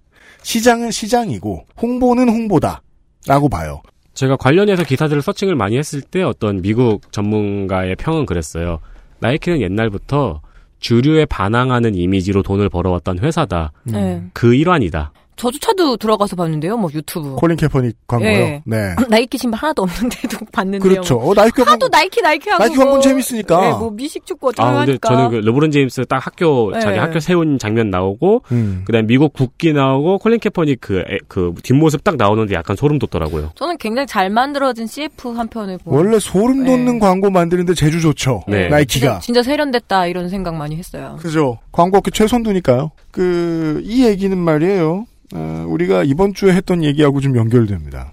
[0.42, 3.82] 시장은 시장이고 홍보는 홍보다라고 봐요.
[4.14, 8.78] 제가 관련해서 기사들을 searching을 많이 했을 때 어떤 미국 전문가의 평은 그랬어요.
[9.20, 10.42] 나이키는 옛날부터
[10.80, 13.72] 주류에 반항하는 이미지로 돈을 벌어왔던 회사다.
[13.84, 13.92] 음.
[13.92, 14.22] 네.
[14.32, 15.12] 그 일환이다.
[15.36, 17.34] 저조차도 들어가서 봤는데요, 뭐 유튜브.
[17.36, 18.30] 콜린 캐퍼닉 광고요.
[18.30, 18.62] 예.
[18.66, 18.94] 네.
[19.08, 20.90] 나이키 신발 하나도 없는데도 봤는데요.
[20.90, 21.16] 그렇죠.
[21.18, 23.60] 어, 나이키 하도 나이키 나이키 하고 나이키 뭐, 광고는 재밌으니까.
[23.60, 25.08] 네, 뭐 미식 축구 어쩌고 아, 근데 하니까.
[25.08, 26.98] 저는 그 르브론 제임스 딱 학교, 자기 네.
[26.98, 28.82] 학교 세운 장면 나오고, 음.
[28.86, 32.98] 그 다음에 미국 국기 나오고, 콜린 캐퍼닉 그, 애- 그 뒷모습 딱 나오는데 약간 소름
[32.98, 33.50] 돋더라고요.
[33.56, 36.98] 저는 굉장히 잘 만들어진 CF 한 편을 보고 원래 소름 돋는 네.
[36.98, 38.42] 광고 만드는데 제주 좋죠.
[38.46, 38.68] 네.
[38.68, 39.18] 나이키가.
[39.18, 41.16] 진짜, 진짜 세련됐다 이런 생각 많이 했어요.
[41.20, 41.58] 그죠.
[41.72, 42.90] 광고 업계 최선두니까요.
[43.10, 45.06] 그, 이 얘기는 말이에요.
[45.34, 48.12] 어, 우리가 이번 주에 했던 얘기하고 좀 연결됩니다.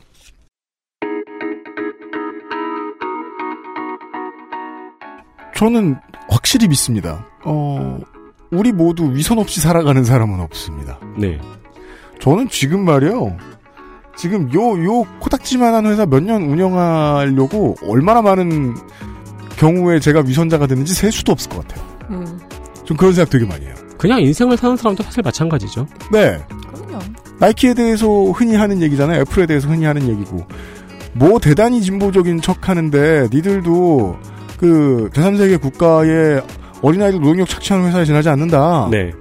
[5.56, 5.96] 저는
[6.30, 7.26] 확실히 믿습니다.
[7.44, 8.00] 어,
[8.52, 11.00] 우리 모두 위선 없이 살아가는 사람은 없습니다.
[11.18, 11.40] 네.
[12.22, 13.36] 저는 지금 말이에요.
[14.16, 18.76] 지금 요, 요 코딱지만한 회사 몇 년 운영하려고 얼마나 많은
[19.58, 21.88] 경우에 제가 위선자가 됐는지 셀 수도 없을 것 같아요.
[22.10, 22.40] 음,
[22.86, 23.76] 좀 그런 생각 되게 많이 해요.
[24.00, 25.86] 그냥 인생을 사는 사람도 사실 마찬가지죠.
[26.12, 26.42] 네.
[26.74, 27.00] 그럼요.
[27.38, 29.22] 나이키에 대해서 흔히 하는 얘기잖아요.
[29.22, 30.48] 애플에 대해서 흔히 하는 얘기고.
[31.14, 34.18] 뭐 대단히 진보적인 척 하는데 니들도
[34.58, 36.42] 그 제3세계 국가의
[36.82, 38.88] 어린아이들 노동력 착취하는 회사에 지나지 않는다.
[38.90, 39.12] 네.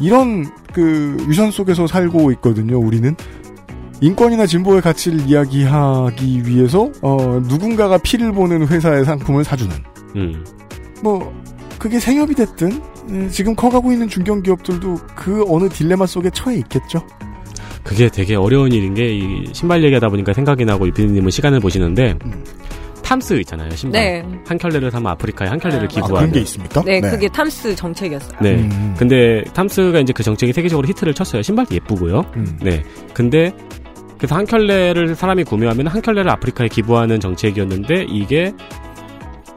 [0.00, 2.78] 이런 그 위선 속에서 살고 있거든요.
[2.78, 3.16] 우리는
[4.00, 9.74] 인권이나 진보의 가치를 이야기하기 위해서 어, 누군가가 피를 보는 회사의 상품을 사주는
[10.16, 10.44] 음.
[11.02, 11.32] 뭐
[11.78, 17.04] 그게 생협이 됐든 음, 지금 커가고 있는 중견 기업들도 그 어느 딜레마 속에 처해 있겠죠.
[17.82, 22.44] 그게 되게 어려운 일인 게, 이 신발 얘기하다 보니까 생각이 나고, 이피디님은 시간을 보시는데, 음.
[23.02, 24.00] 탐스 있잖아요, 신발.
[24.00, 24.24] 네.
[24.46, 26.14] 한 켤레를 사면 아프리카에 한 켤레를 아, 아, 기부하는.
[26.14, 26.82] 그런 게 있습니까?
[26.84, 28.38] 네, 그게 탐스 정책이었어요.
[28.40, 28.54] 네.
[28.54, 28.94] 음.
[28.96, 31.42] 근데 탐스가 이제 그 정책이 세계적으로 히트를 쳤어요.
[31.42, 32.24] 신발도 예쁘고요.
[32.36, 32.58] 음.
[32.62, 32.82] 네.
[33.12, 33.52] 근데
[34.16, 38.54] 그래서 한 켤레를 사람이 구매하면 한 켤레를 아프리카에 기부하는 정책이었는데 이게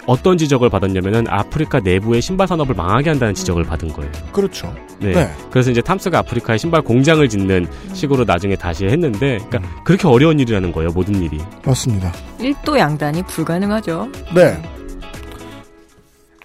[0.07, 4.11] 어떤 지적을 받았냐면은 아프리카 내부의 신발 산업을 망하게 한다는 지적을 받은 거예요.
[4.31, 4.73] 그렇죠.
[4.99, 5.11] 네.
[5.11, 5.31] 네.
[5.49, 9.83] 그래서 이제 탐스가 아프리카에 신발 공장을 짓는 식으로 나중에 다시 했는데, 그러니까 음.
[9.83, 11.39] 그렇게 어려운 일이라는 거예요, 모든 일이.
[11.65, 12.11] 맞습니다.
[12.39, 14.09] 일도 양단이 불가능하죠.
[14.35, 14.61] 네.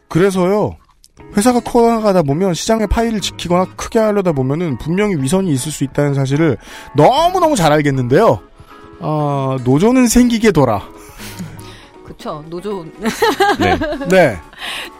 [0.09, 0.77] 그래서요.
[1.37, 6.57] 회사가 커나가다 보면 시장의 파이를 지키거나 크게 하려다 보면은 분명히 위선이 있을 수 있다는 사실을
[6.97, 8.41] 너무너무 잘 알겠는데요.
[9.01, 10.83] 아, 노조는 생기게 둬라.
[12.11, 12.45] 그쵸.
[12.49, 12.85] 노조,
[13.61, 13.79] 네.
[14.11, 14.37] 네.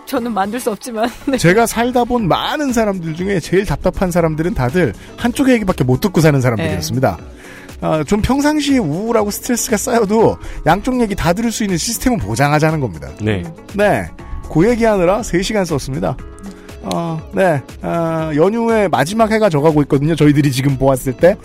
[0.07, 1.11] 저는 만들 수 없지만.
[1.27, 1.37] 네.
[1.37, 6.41] 제가 살다 본 많은 사람들 중에 제일 답답한 사람들은 다들 한쪽의 얘기밖에 못 듣고 사는
[6.41, 7.19] 사람들이었습니다.
[7.81, 10.37] 아, 좀 평상시에 우울하고 스트레스가 쌓여도
[10.67, 13.09] 양쪽 얘기 다 들을 수 있는 시스템은 보장하자는 겁니다.
[13.21, 13.43] 네.
[13.75, 14.09] 네.
[14.53, 16.17] 그 얘기하느라 3시간 썼습니다.
[16.83, 17.61] 어, 네.
[17.83, 20.15] 아, 연휴의 마지막 해가 져가고 있거든요.
[20.15, 21.37] 저희들이 지금 보았을 때.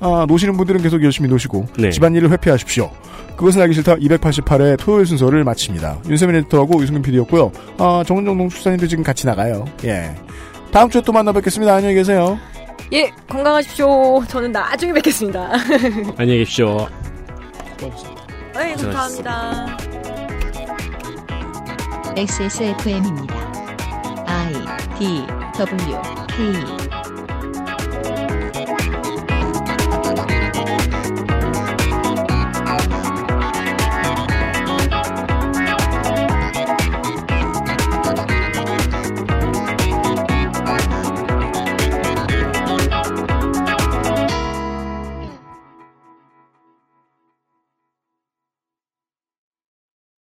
[0.00, 1.90] 아, 노시는 분들은 계속 열심히 노시고 네.
[1.90, 2.90] 집안일을 회피하십시오.
[3.36, 5.98] 그것은 알기 싫다 288회 토요일 순서를 마칩니다.
[6.08, 7.52] 윤세민 에디터하고 유승균 PD였고요.
[7.78, 9.64] 아, 정은정 농축사님도 지금 같이 나가요.
[9.84, 10.14] 예.
[10.72, 11.74] 다음 주에 또 만나 뵙겠습니다.
[11.74, 12.38] 안녕히 계세요.
[12.92, 14.24] 예, 건강하십시오.
[14.26, 15.52] 저는 나중에 뵙겠습니다.
[16.16, 16.88] 안녕히 계십시오.
[18.54, 19.76] 네, 감사합니다.
[22.16, 23.34] XSFM입니다.
[24.26, 24.52] I
[24.98, 25.26] D
[25.56, 27.09] W K